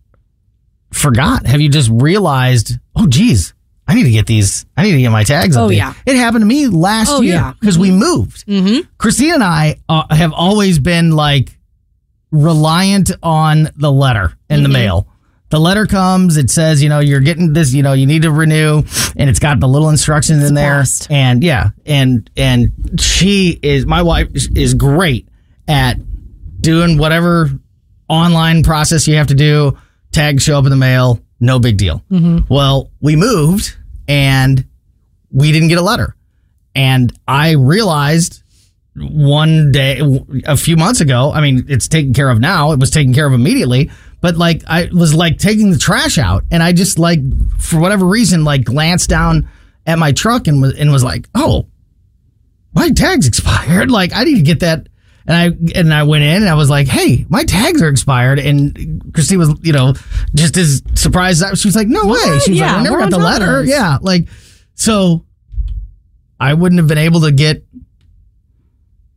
forgot? 0.90 1.46
Have 1.46 1.60
you 1.60 1.68
just 1.68 1.90
realized, 1.92 2.78
oh, 2.96 3.06
geez, 3.06 3.52
I 3.86 3.94
need 3.94 4.04
to 4.04 4.10
get 4.10 4.26
these, 4.26 4.64
I 4.76 4.82
need 4.84 4.92
to 4.92 5.00
get 5.00 5.10
my 5.10 5.24
tags 5.24 5.56
Oh, 5.56 5.68
yeah. 5.68 5.92
It 6.06 6.16
happened 6.16 6.42
to 6.42 6.46
me 6.46 6.66
last 6.68 7.10
Oh, 7.10 7.20
year 7.20 7.34
yeah. 7.34 7.52
because 7.60 7.78
we 7.78 7.90
moved. 7.90 8.46
mm-hmm. 8.46 8.88
Christine 8.98 9.34
and 9.34 9.44
I 9.44 9.76
uh, 9.88 10.04
have 10.14 10.32
always 10.32 10.78
been 10.78 11.10
like 11.12 11.58
reliant 12.30 13.10
on 13.22 13.68
the 13.76 13.92
letter 13.92 14.32
in 14.48 14.62
the 14.62 14.68
Mm-hmm. 14.68 14.72
mail. 14.72 15.08
The 15.52 15.60
letter 15.60 15.84
comes, 15.86 16.38
it 16.38 16.48
says, 16.50 16.82
you 16.82 16.88
know, 16.88 17.00
you're 17.00 17.20
getting 17.20 17.52
this, 17.52 17.74
you 17.74 17.82
know, 17.82 17.92
you 17.92 18.06
need 18.06 18.22
to 18.22 18.32
renew, 18.32 18.82
and 19.16 19.28
it's 19.28 19.38
got 19.38 19.60
the 19.60 19.68
little 19.68 19.90
instructions 19.90 20.48
in 20.48 20.54
there. 20.54 20.76
And 21.10 21.44
yeah, 21.44 21.70
and 21.84 22.28
and 22.38 22.72
she 22.98 23.58
is 23.62 23.84
my 23.84 24.00
wife 24.00 24.28
is- 24.34 24.48
is 24.54 24.72
great 24.72 25.28
at 25.68 25.98
doing 26.62 26.96
whatever 26.96 27.50
online 28.08 28.62
process 28.62 29.06
you 29.06 29.16
have 29.16 29.26
to 29.26 29.34
do. 29.34 29.76
Tags 30.10 30.42
show 30.42 30.58
up 30.58 30.64
in 30.64 30.70
the 30.70 30.76
mail, 30.76 31.20
no 31.38 31.58
big 31.58 31.76
deal. 31.76 32.02
Well, 32.48 32.90
we 33.02 33.14
moved 33.16 33.76
and 34.08 34.64
we 35.30 35.52
didn't 35.52 35.68
get 35.68 35.76
a 35.78 35.82
letter. 35.82 36.16
And 36.74 37.12
I 37.28 37.50
realized 37.52 38.41
one 38.96 39.72
day, 39.72 40.00
a 40.44 40.56
few 40.56 40.76
months 40.76 41.00
ago, 41.00 41.32
I 41.32 41.40
mean, 41.40 41.64
it's 41.68 41.88
taken 41.88 42.12
care 42.12 42.28
of 42.30 42.40
now. 42.40 42.72
It 42.72 42.78
was 42.80 42.90
taken 42.90 43.14
care 43.14 43.26
of 43.26 43.32
immediately. 43.32 43.90
But 44.20 44.36
like, 44.36 44.62
I 44.66 44.88
was 44.92 45.14
like 45.14 45.38
taking 45.38 45.70
the 45.70 45.78
trash 45.78 46.18
out 46.18 46.44
and 46.50 46.62
I 46.62 46.72
just 46.72 46.98
like, 46.98 47.20
for 47.58 47.80
whatever 47.80 48.06
reason, 48.06 48.44
like 48.44 48.64
glanced 48.64 49.08
down 49.08 49.48
at 49.86 49.98
my 49.98 50.12
truck 50.12 50.46
and 50.46 50.60
was, 50.62 50.78
and 50.78 50.92
was 50.92 51.02
like, 51.02 51.28
oh, 51.34 51.66
my 52.74 52.90
tag's 52.90 53.26
expired. 53.26 53.90
Like, 53.90 54.12
I 54.14 54.24
need 54.24 54.36
to 54.36 54.42
get 54.42 54.60
that. 54.60 54.88
And 55.26 55.36
I 55.36 55.78
and 55.78 55.94
I 55.94 56.02
went 56.02 56.24
in 56.24 56.42
and 56.42 56.48
I 56.48 56.54
was 56.54 56.68
like, 56.68 56.88
"Hey, 56.88 57.24
my 57.28 57.44
tags 57.44 57.80
are 57.80 57.88
expired." 57.88 58.40
And 58.40 59.00
Christine 59.14 59.38
was, 59.38 59.54
you 59.62 59.72
know, 59.72 59.94
just 60.34 60.56
as 60.56 60.82
surprised. 60.96 61.44
as- 61.44 61.60
She 61.60 61.68
was 61.68 61.76
like, 61.76 61.86
"No 61.86 62.06
way!" 62.06 62.18
She 62.40 62.50
was 62.50 62.58
Yeah, 62.58 62.72
like, 62.72 62.80
"I 62.80 62.82
never 62.82 62.98
got 62.98 63.10
the 63.10 63.16
on 63.18 63.22
top 63.22 63.34
of 63.34 63.40
letter." 63.40 63.64
Yeah, 63.64 63.98
like 64.00 64.26
so. 64.74 65.24
I 66.40 66.54
wouldn't 66.54 66.80
have 66.80 66.88
been 66.88 66.98
able 66.98 67.20
to 67.20 67.30
get 67.30 67.64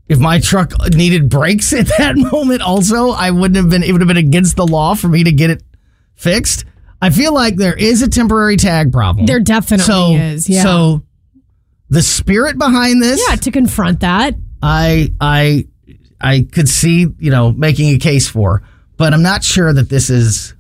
if 0.08 0.20
my 0.20 0.40
truck 0.40 0.72
needed 0.94 1.30
brakes 1.30 1.74
at 1.74 1.88
that 1.98 2.16
moment. 2.16 2.62
Also, 2.62 3.10
I 3.10 3.32
wouldn't 3.32 3.58
have 3.58 3.70
been. 3.70 3.84
It 3.84 3.92
would 3.92 4.02
have 4.02 4.08
been 4.08 4.18
against 4.18 4.56
the 4.56 4.68
law 4.68 4.96
for 4.96 5.08
me 5.08 5.24
to 5.24 5.32
get 5.32 5.50
it 5.50 5.64
fixed. 6.16 6.66
I 7.02 7.10
feel 7.10 7.34
like 7.34 7.58
there 7.58 7.76
is 7.76 8.02
a 8.02 8.10
temporary 8.10 8.58
tag 8.58 8.92
problem. 8.92 9.26
There 9.26 9.40
definitely 9.40 9.86
so, 9.86 10.14
is, 10.14 10.50
yeah. 10.50 10.64
So 10.64 11.04
the 11.90 12.02
spirit 12.02 12.58
behind 12.58 13.02
this, 13.02 13.24
yeah 13.30 13.36
to 13.36 13.52
confront 13.52 14.00
that 14.00 14.36
I 14.66 15.14
I 15.22 15.68
I 16.20 16.48
could 16.52 16.68
see, 16.68 17.08
you 17.20 17.30
know, 17.30 17.52
making 17.52 17.94
a 17.96 18.00
case 18.00 18.28
for, 18.28 18.64
but 18.98 19.14
I'm 19.14 19.22
not 19.22 19.44
sure 19.44 19.72
that 19.72 19.90
this 19.90 20.10
is 20.10 20.56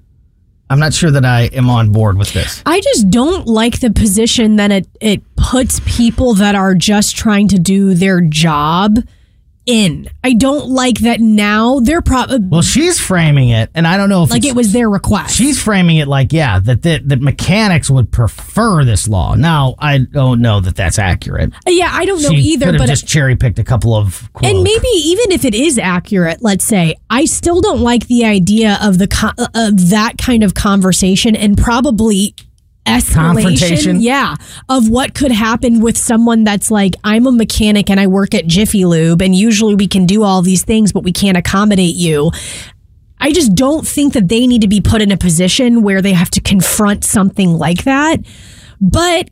I'm 0.69 0.79
not 0.79 0.93
sure 0.93 1.12
that 1.12 1.25
I 1.25 1.43
am 1.45 1.69
on 1.69 1.91
board 1.91 2.17
with 2.17 2.34
this. 2.34 2.62
I 2.65 2.81
just 2.81 3.10
don't 3.10 3.47
like 3.47 3.79
the 3.79 3.89
position 3.89 4.58
that 4.58 4.71
it 4.71 4.88
it 5.01 5.23
puts 5.36 5.79
people 5.86 6.36
that 6.36 6.53
are 6.53 6.75
just 6.75 7.15
trying 7.15 7.47
to 7.49 7.58
do 7.58 7.95
their 7.95 8.21
job 8.21 8.97
in. 9.65 10.10
I 10.23 10.34
don't 10.34 10.69
like 10.69 10.99
that 10.99 11.19
now 11.19 11.80
they're 11.80 12.01
probably 12.01 12.39
Well, 12.39 12.62
she's 12.62 12.99
framing 12.99 13.49
it, 13.49 13.69
and 13.73 13.88
I 13.88 13.97
don't 13.97 14.10
know 14.10 14.23
if 14.23 14.32
like 14.32 14.45
it 14.45 14.56
was 14.56 14.73
their 14.73 14.89
request. 14.89 15.36
She's 15.36 15.62
framing 15.62 15.97
it 15.97 16.08
like, 16.08 16.34
yeah, 16.34 16.60
that 16.60 16.82
the, 16.82 17.01
that 17.06 17.21
mechanics 17.21 17.89
would 17.89 18.12
prefer 18.12 18.84
this 18.84 19.08
law. 19.08 19.36
Now, 19.36 19.75
I 19.80 19.99
don't 19.99 20.41
know 20.41 20.60
that 20.60 20.75
that's 20.75 20.99
accurate. 20.99 21.54
Uh, 21.67 21.71
yeah, 21.71 21.89
I 21.91 22.06
don't 22.06 22.21
know 22.21 22.30
she 22.30 22.36
either, 22.36 22.67
could 22.67 22.75
have 22.75 22.82
but 22.82 22.88
just 22.89 23.08
cherry 23.08 23.36
picked 23.36 23.60
a 23.60 23.63
couple 23.63 23.95
of 23.95 24.32
quotes. 24.34 24.54
and 24.54 24.63
maybe 24.63 24.88
even 24.88 25.32
if 25.32 25.45
it 25.45 25.56
is 25.56 25.78
accurate, 25.78 26.41
let's 26.41 26.65
say, 26.65 26.95
I 27.10 27.25
still 27.25 27.62
don't 27.62 27.82
like 27.82 28.08
the 28.08 28.25
idea 28.25 28.78
of 28.82 28.97
the 28.97 29.08
co- 29.08 29.32
uh, 29.38 29.47
of 29.56 29.89
that 29.89 30.17
kind 30.17 30.43
of 30.43 30.54
conversation 30.54 31.36
and 31.36 31.58
probably? 31.58 32.36
Escalation 32.86 33.98
yeah 34.02 34.36
of 34.69 34.89
what 34.89 35.13
could 35.15 35.32
happen 35.32 35.80
with 35.80 35.98
someone 35.98 36.43
that's 36.43 36.69
like 36.69 36.95
i'm 37.04 37.26
a 37.26 37.32
mechanic 37.32 37.89
and 37.89 38.00
i 38.00 38.08
work 38.08 38.34
at 38.34 38.45
jiffy 38.45 38.86
lube 38.86 39.21
and 39.21 39.36
usually 39.36 39.76
we 39.76 39.88
can 39.88 40.06
do 40.06 40.24
all 40.24 40.41
these 40.41 40.63
things 40.63 40.93
but 40.93 41.04
we 41.04 41.12
can't 41.12 41.38
accommodate 41.38 41.95
you 41.95 42.32
i 43.19 43.32
just 43.32 43.56
don't 43.56 43.88
think 43.88 44.13
that 44.13 44.28
they 44.28 44.45
need 44.45 44.62
to 44.62 44.67
be 44.67 44.80
put 44.80 45.02
in 45.02 45.12
a 45.12 45.17
position 45.17 45.82
where 45.82 46.02
they 46.02 46.13
have 46.13 46.30
to 46.30 46.39
confront 46.41 47.04
something 47.04 47.52
like 47.54 47.84
that 47.86 48.17
but 48.80 49.30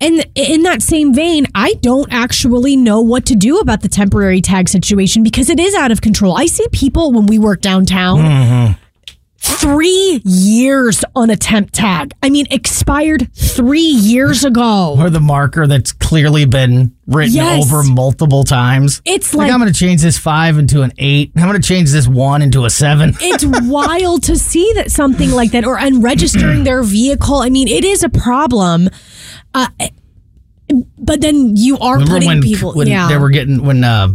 in 0.00 0.22
in 0.34 0.62
that 0.64 0.82
same 0.82 1.14
vein, 1.14 1.46
I 1.54 1.74
don't 1.80 2.12
actually 2.12 2.76
know 2.76 3.00
what 3.00 3.26
to 3.26 3.34
do 3.34 3.58
about 3.58 3.82
the 3.82 3.88
temporary 3.88 4.40
tag 4.40 4.68
situation 4.68 5.22
because 5.22 5.48
it 5.48 5.58
is 5.58 5.74
out 5.74 5.90
of 5.90 6.00
control. 6.00 6.36
I 6.36 6.46
see 6.46 6.66
people 6.72 7.12
when 7.12 7.26
we 7.26 7.38
work 7.38 7.60
downtown. 7.60 8.18
Mm-hmm. 8.18 8.83
Three 9.46 10.22
years 10.24 11.04
on 11.14 11.28
a 11.28 11.36
temp 11.36 11.70
tag. 11.70 12.12
I 12.22 12.30
mean, 12.30 12.46
expired 12.50 13.30
three 13.34 13.80
years 13.80 14.42
ago. 14.42 14.94
Or 14.98 15.10
the 15.10 15.20
marker 15.20 15.66
that's 15.66 15.92
clearly 15.92 16.46
been 16.46 16.94
written 17.06 17.34
Yes. 17.34 17.62
over 17.70 17.82
multiple 17.82 18.44
times. 18.44 19.02
It's 19.04 19.34
Like, 19.34 19.46
like 19.48 19.52
I'm 19.52 19.60
going 19.60 19.70
to 19.72 19.78
change 19.78 20.00
this 20.00 20.16
five 20.16 20.56
into 20.56 20.80
an 20.80 20.92
eight. 20.96 21.32
I'm 21.36 21.46
going 21.46 21.60
to 21.60 21.66
change 21.68 21.90
this 21.90 22.08
one 22.08 22.40
into 22.40 22.64
a 22.64 22.70
seven. 22.70 23.12
it's 23.20 23.44
wild 23.44 24.22
to 24.24 24.36
see 24.38 24.72
that 24.76 24.90
something 24.90 25.30
like 25.30 25.50
that 25.50 25.66
or 25.66 25.76
unregistering 25.76 26.64
their 26.64 26.82
vehicle. 26.82 27.36
I 27.36 27.50
mean, 27.50 27.68
it 27.68 27.84
is 27.84 28.02
a 28.02 28.08
problem. 28.08 28.88
Uh, 29.52 29.68
but 30.98 31.20
then 31.20 31.54
you 31.56 31.78
are 31.78 31.94
Remember 31.96 32.14
putting 32.14 32.28
when 32.28 32.40
people. 32.40 32.72
when 32.72 32.86
yeah. 32.88 33.08
they 33.08 33.18
were 33.18 33.28
getting 33.30 33.62
when 33.62 33.84
uh, 33.84 34.08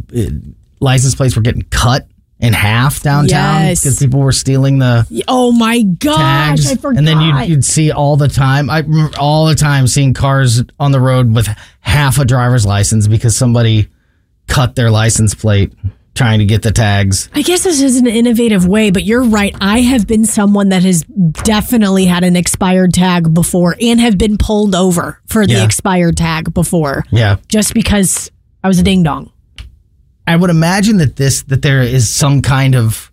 license 0.79 1.13
plates 1.13 1.35
were 1.35 1.43
getting 1.43 1.61
cut 1.69 2.07
in 2.39 2.53
half 2.53 3.01
downtown 3.01 3.65
Yes. 3.65 3.81
because 3.81 3.99
people 3.99 4.21
were 4.21 4.31
stealing 4.31 4.79
the 4.79 5.05
oh 5.27 5.51
my 5.51 5.81
gosh! 5.81 6.15
tags, 6.17 6.71
I 6.71 6.75
forgot. 6.75 6.97
and 6.99 7.07
then 7.07 7.19
you'd, 7.21 7.49
you'd 7.49 7.65
see 7.65 7.91
all 7.91 8.15
the 8.15 8.27
time. 8.29 8.69
I 8.69 8.79
remember 8.79 9.17
all 9.19 9.45
the 9.47 9.55
time 9.55 9.87
seeing 9.87 10.13
cars 10.13 10.63
on 10.79 10.91
the 10.91 11.01
road 11.01 11.33
with 11.35 11.47
half 11.81 12.17
a 12.17 12.25
driver's 12.25 12.65
license 12.65 13.07
because 13.07 13.35
somebody 13.35 13.89
cut 14.47 14.75
their 14.75 14.89
license 14.89 15.35
plate 15.35 15.73
trying 16.15 16.39
to 16.39 16.45
get 16.45 16.61
the 16.63 16.71
tags. 16.71 17.29
I 17.33 17.41
guess 17.43 17.63
this 17.63 17.81
is 17.81 17.95
an 17.97 18.07
innovative 18.07 18.67
way, 18.67 18.89
but 18.91 19.03
you're 19.05 19.23
right. 19.23 19.55
I 19.61 19.81
have 19.81 20.05
been 20.07 20.25
someone 20.25 20.69
that 20.69 20.83
has 20.83 21.03
definitely 21.03 22.05
had 22.05 22.23
an 22.25 22.35
expired 22.35 22.93
tag 22.93 23.33
before 23.33 23.75
and 23.81 23.99
have 24.01 24.17
been 24.17 24.37
pulled 24.37 24.75
over 24.75 25.21
for 25.27 25.45
the 25.47 25.53
Yeah. 25.53 25.63
expired 25.63 26.17
tag 26.17 26.53
before 26.53 27.05
Yeah, 27.11 27.37
just 27.47 27.73
because 27.73 28.31
I 28.63 28.67
was 28.67 28.79
a 28.79 28.83
ding 28.83 29.03
dong. 29.03 29.31
I 30.29 30.35
would 30.35 30.49
imagine 30.49 30.97
that 30.97 31.15
this 31.15 31.41
that 31.43 31.61
there 31.61 31.81
is 31.81 32.13
some 32.13 32.41
kind 32.41 32.75
of 32.75 33.11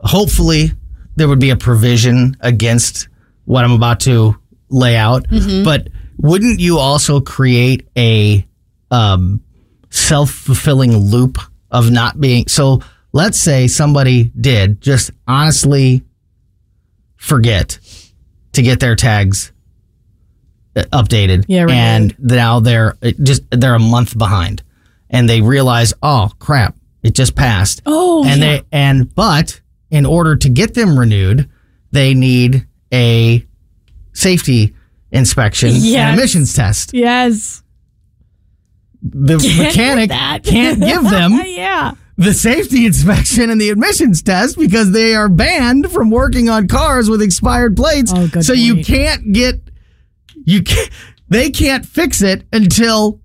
hopefully 0.00 0.72
there 1.16 1.28
would 1.28 1.40
be 1.40 1.50
a 1.50 1.56
provision 1.56 2.36
against 2.40 3.08
what 3.44 3.64
I'm 3.64 3.72
about 3.72 4.00
to 4.00 4.36
lay 4.68 4.96
out. 4.96 5.26
But 5.64 5.88
wouldn't 6.18 6.60
you 6.60 6.78
also 6.78 7.20
create 7.20 7.88
a 7.96 8.46
um, 8.90 9.40
self 9.90 10.30
fulfilling 10.30 10.96
loop 10.96 11.38
of 11.70 11.90
not 11.90 12.20
being 12.20 12.46
so? 12.48 12.80
Let's 13.14 13.38
say 13.38 13.66
somebody 13.68 14.32
did 14.40 14.80
just 14.80 15.10
honestly 15.28 16.02
forget 17.16 17.78
to 18.52 18.62
get 18.62 18.80
their 18.80 18.96
tags 18.96 19.52
uh, 20.76 20.82
updated, 20.92 21.44
Yeah, 21.46 21.64
right. 21.64 21.74
and 21.74 22.16
now 22.18 22.60
they're 22.60 22.96
just 23.22 23.42
they're 23.50 23.74
a 23.74 23.78
month 23.78 24.16
behind, 24.16 24.62
and 25.12 25.28
they 25.28 25.40
realize, 25.42 25.94
oh 26.02 26.30
crap, 26.38 26.74
it 27.02 27.14
just 27.14 27.36
passed. 27.36 27.82
Oh, 27.86 28.24
and 28.26 28.40
yeah. 28.40 28.56
they 28.58 28.62
and 28.72 29.14
but 29.14 29.60
in 29.90 30.06
order 30.06 30.34
to 30.36 30.48
get 30.48 30.74
them 30.74 30.98
renewed, 30.98 31.48
they 31.92 32.14
need 32.14 32.66
a 32.92 33.46
safety 34.14 34.74
inspection 35.10 35.70
Yes. 35.72 36.10
and 36.10 36.18
emissions 36.18 36.54
test. 36.54 36.94
Yes. 36.94 37.62
The 39.02 39.34
mechanic 39.58 40.10
can't 40.44 40.80
give 40.80 41.02
them 41.10 41.32
yeah. 41.44 41.92
the 42.16 42.32
safety 42.32 42.86
inspection 42.86 43.50
and 43.50 43.60
the 43.60 43.70
admissions 43.70 44.22
test 44.22 44.56
because 44.56 44.92
they 44.92 45.14
are 45.14 45.28
banned 45.28 45.90
from 45.90 46.08
working 46.10 46.48
on 46.48 46.68
cars 46.68 47.10
with 47.10 47.20
expired 47.20 47.76
plates. 47.76 48.12
Oh, 48.14 48.28
good 48.28 48.44
so 48.44 48.52
you 48.52 48.84
can't 48.84 49.32
get 49.32 49.60
you 50.44 50.62
can't, 50.62 50.88
they 51.28 51.50
can't 51.50 51.84
fix 51.84 52.22
it 52.22 52.44
until 52.52 53.20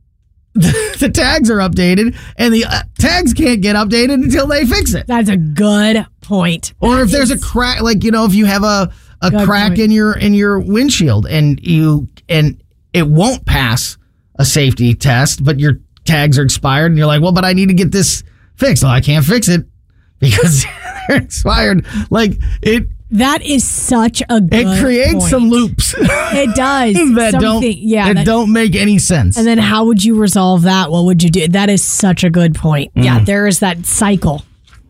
the, 1.00 1.10
tags 1.13 1.50
are 1.50 1.58
updated 1.58 2.17
and 2.38 2.54
the 2.54 2.65
uh, 2.65 2.84
tags 3.00 3.34
can't 3.34 3.62
get 3.62 3.76
updated 3.76 4.15
until 4.15 4.48
they 4.48 4.65
fix 4.65 4.93
it. 4.93 5.08
That's 5.08 5.30
a 5.30 5.38
good 5.38 6.06
point. 6.22 6.74
Or 6.80 7.02
if 7.02 7.12
there's 7.12 7.32
a 7.32 7.39
crack, 7.39 7.82
like 7.82 8.04
you 8.04 8.12
know, 8.12 8.26
if 8.26 8.34
you 8.34 8.46
have 8.46 8.63
a 8.63 8.91
a 9.22 9.32
Good 9.32 9.46
crack 9.46 9.70
point. 9.70 9.80
in 9.80 9.91
your 9.91 10.17
in 10.17 10.34
your 10.34 10.60
windshield 10.60 11.26
and 11.26 11.60
you 11.62 12.08
and 12.30 12.62
it 12.93 13.08
won't 13.08 13.46
pass 13.46 13.98
a 14.36 14.46
safety 14.46 14.93
test, 14.93 15.43
but 15.43 15.60
your 15.60 15.80
tags 16.06 16.38
are 16.38 16.43
expired, 16.43 16.91
and 16.91 16.98
you're 16.98 17.08
like, 17.08 17.22
well, 17.22 17.32
but 17.32 17.46
I 17.46 17.54
need 17.54 17.67
to 17.67 17.74
get 17.74 17.91
this 17.91 18.24
fixed. 18.56 18.84
Well, 18.84 18.91
I 18.91 19.02
can't 19.02 19.26
fix 19.26 19.48
it 19.48 19.65
because 20.20 20.65
they're 21.08 21.17
expired. 21.17 21.86
Like 22.10 22.34
it, 22.62 22.88
That 23.12 23.41
is 23.41 23.63
such 23.67 24.22
a 24.30 24.41
good 24.41 24.54
it 24.54 24.82
creates 24.82 25.13
point. 25.13 25.24
some 25.30 25.50
loops 25.50 25.96
It 25.98 26.56
does. 26.56 26.93
that 27.15 27.38
don't 27.39 27.63
yeah. 27.63 28.08
that, 28.08 28.15
that- 28.15 28.26
don't 28.26 28.52
make 28.52 28.76
any 28.76 28.98
sense. 29.00 29.38
and 29.38 29.48
then 29.48 29.58
how 29.58 29.86
would 29.86 30.04
you 30.04 30.20
resolve 30.20 30.63
that? 30.63 30.91
What 30.91 31.06
would 31.06 31.24
you 31.24 31.30
do? 31.30 31.48
That 31.48 31.70
is 31.70 31.84
such 31.84 32.24
a 32.24 32.30
good 32.30 32.54
point. 32.56 32.93
Mm. 32.96 33.04
Yeah, 33.06 33.20
there 33.24 33.48
is 33.48 33.60
that 33.60 33.86
cycle. 33.86 34.43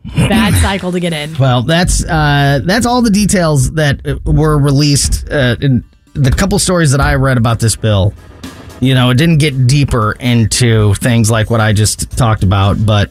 Bad 0.04 0.54
cycle 0.62 0.90
to 0.92 1.00
get 1.00 1.12
in. 1.12 1.36
Well, 1.38 1.62
that's 1.62 2.04
uh, 2.04 2.60
that's 2.64 2.86
all 2.86 3.02
the 3.02 3.10
details 3.10 3.72
that 3.72 4.00
uh, 4.06 4.16
were 4.24 4.58
released 4.58 5.28
uh, 5.30 5.56
in 5.60 5.84
the 6.14 6.30
couple 6.30 6.58
stories 6.58 6.90
that 6.92 7.00
I 7.00 7.14
read 7.14 7.36
about 7.36 7.60
this 7.60 7.76
bill. 7.76 8.14
You 8.80 8.94
know, 8.94 9.10
it 9.10 9.16
didn't 9.18 9.38
get 9.38 9.66
deeper 9.66 10.12
into 10.18 10.94
things 10.94 11.30
like 11.30 11.50
what 11.50 11.60
I 11.60 11.72
just 11.72 12.16
talked 12.16 12.42
about, 12.42 12.84
but 12.86 13.10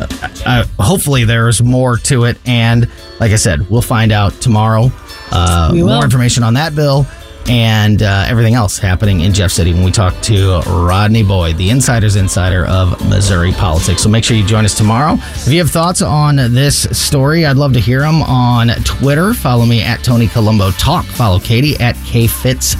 uh, 0.00 0.64
hopefully 0.78 1.24
there's 1.24 1.62
more 1.62 1.96
to 1.98 2.24
it. 2.24 2.38
And 2.46 2.88
like 3.20 3.32
I 3.32 3.36
said, 3.36 3.68
we'll 3.70 3.82
find 3.82 4.12
out 4.12 4.32
tomorrow. 4.34 4.90
Uh, 5.30 5.72
more 5.74 6.04
information 6.04 6.42
on 6.42 6.54
that 6.54 6.74
bill 6.74 7.06
and 7.48 8.02
uh, 8.02 8.26
everything 8.28 8.54
else 8.54 8.78
happening 8.78 9.20
in 9.20 9.32
Jeff 9.32 9.50
City 9.50 9.72
when 9.72 9.82
we 9.82 9.90
talk 9.90 10.20
to 10.22 10.60
Rodney 10.66 11.22
Boyd, 11.22 11.56
the 11.56 11.70
insider's 11.70 12.16
insider 12.16 12.66
of 12.66 12.90
Missouri 13.08 13.52
politics. 13.52 14.02
So 14.02 14.08
make 14.08 14.24
sure 14.24 14.36
you 14.36 14.44
join 14.44 14.64
us 14.64 14.76
tomorrow. 14.76 15.14
If 15.14 15.48
you 15.48 15.58
have 15.60 15.70
thoughts 15.70 16.02
on 16.02 16.36
this 16.36 16.82
story, 16.98 17.46
I'd 17.46 17.56
love 17.56 17.72
to 17.72 17.80
hear 17.80 18.00
them 18.00 18.22
on 18.22 18.68
Twitter. 18.84 19.32
Follow 19.32 19.64
me 19.64 19.82
at 19.82 20.04
Tony 20.04 20.28
Colombo 20.28 20.70
Talk. 20.72 21.04
Follow 21.06 21.38
Katie 21.38 21.76
at 21.80 21.96
KFitz 21.96 22.76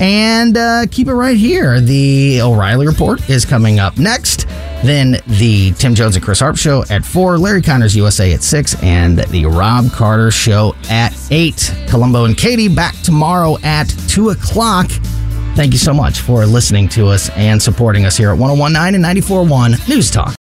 And 0.00 0.56
uh, 0.56 0.86
keep 0.90 1.08
it 1.08 1.14
right 1.14 1.36
here. 1.36 1.80
The 1.80 2.42
O'Reilly 2.42 2.86
Report 2.86 3.28
is 3.30 3.44
coming 3.44 3.78
up 3.78 3.98
next. 3.98 4.46
Then 4.84 5.18
the 5.26 5.72
Tim 5.72 5.94
Jones 5.94 6.16
and 6.16 6.24
Chris 6.24 6.42
Arps 6.42 6.58
Show 6.58 6.84
at 6.90 7.04
4, 7.04 7.38
Larry 7.38 7.62
Conners 7.62 7.96
USA 7.96 8.32
at 8.34 8.42
6, 8.42 8.82
and 8.82 9.18
the 9.18 9.46
Rob 9.46 9.90
Carter 9.90 10.30
Show 10.30 10.74
at 10.90 11.14
8. 11.30 11.74
Colombo 11.88 12.24
and 12.24 12.36
Katie 12.36 12.68
back 12.68 12.94
tomorrow 13.02 13.56
at 13.62 13.84
2 14.08 14.30
o'clock. 14.30 14.88
Thank 15.54 15.72
you 15.72 15.78
so 15.78 15.94
much 15.94 16.20
for 16.20 16.44
listening 16.44 16.88
to 16.90 17.06
us 17.06 17.30
and 17.30 17.62
supporting 17.62 18.04
us 18.04 18.16
here 18.16 18.30
at 18.30 18.38
1019 18.38 18.94
and 18.96 19.02
941 19.02 19.76
News 19.88 20.10
Talk. 20.10 20.34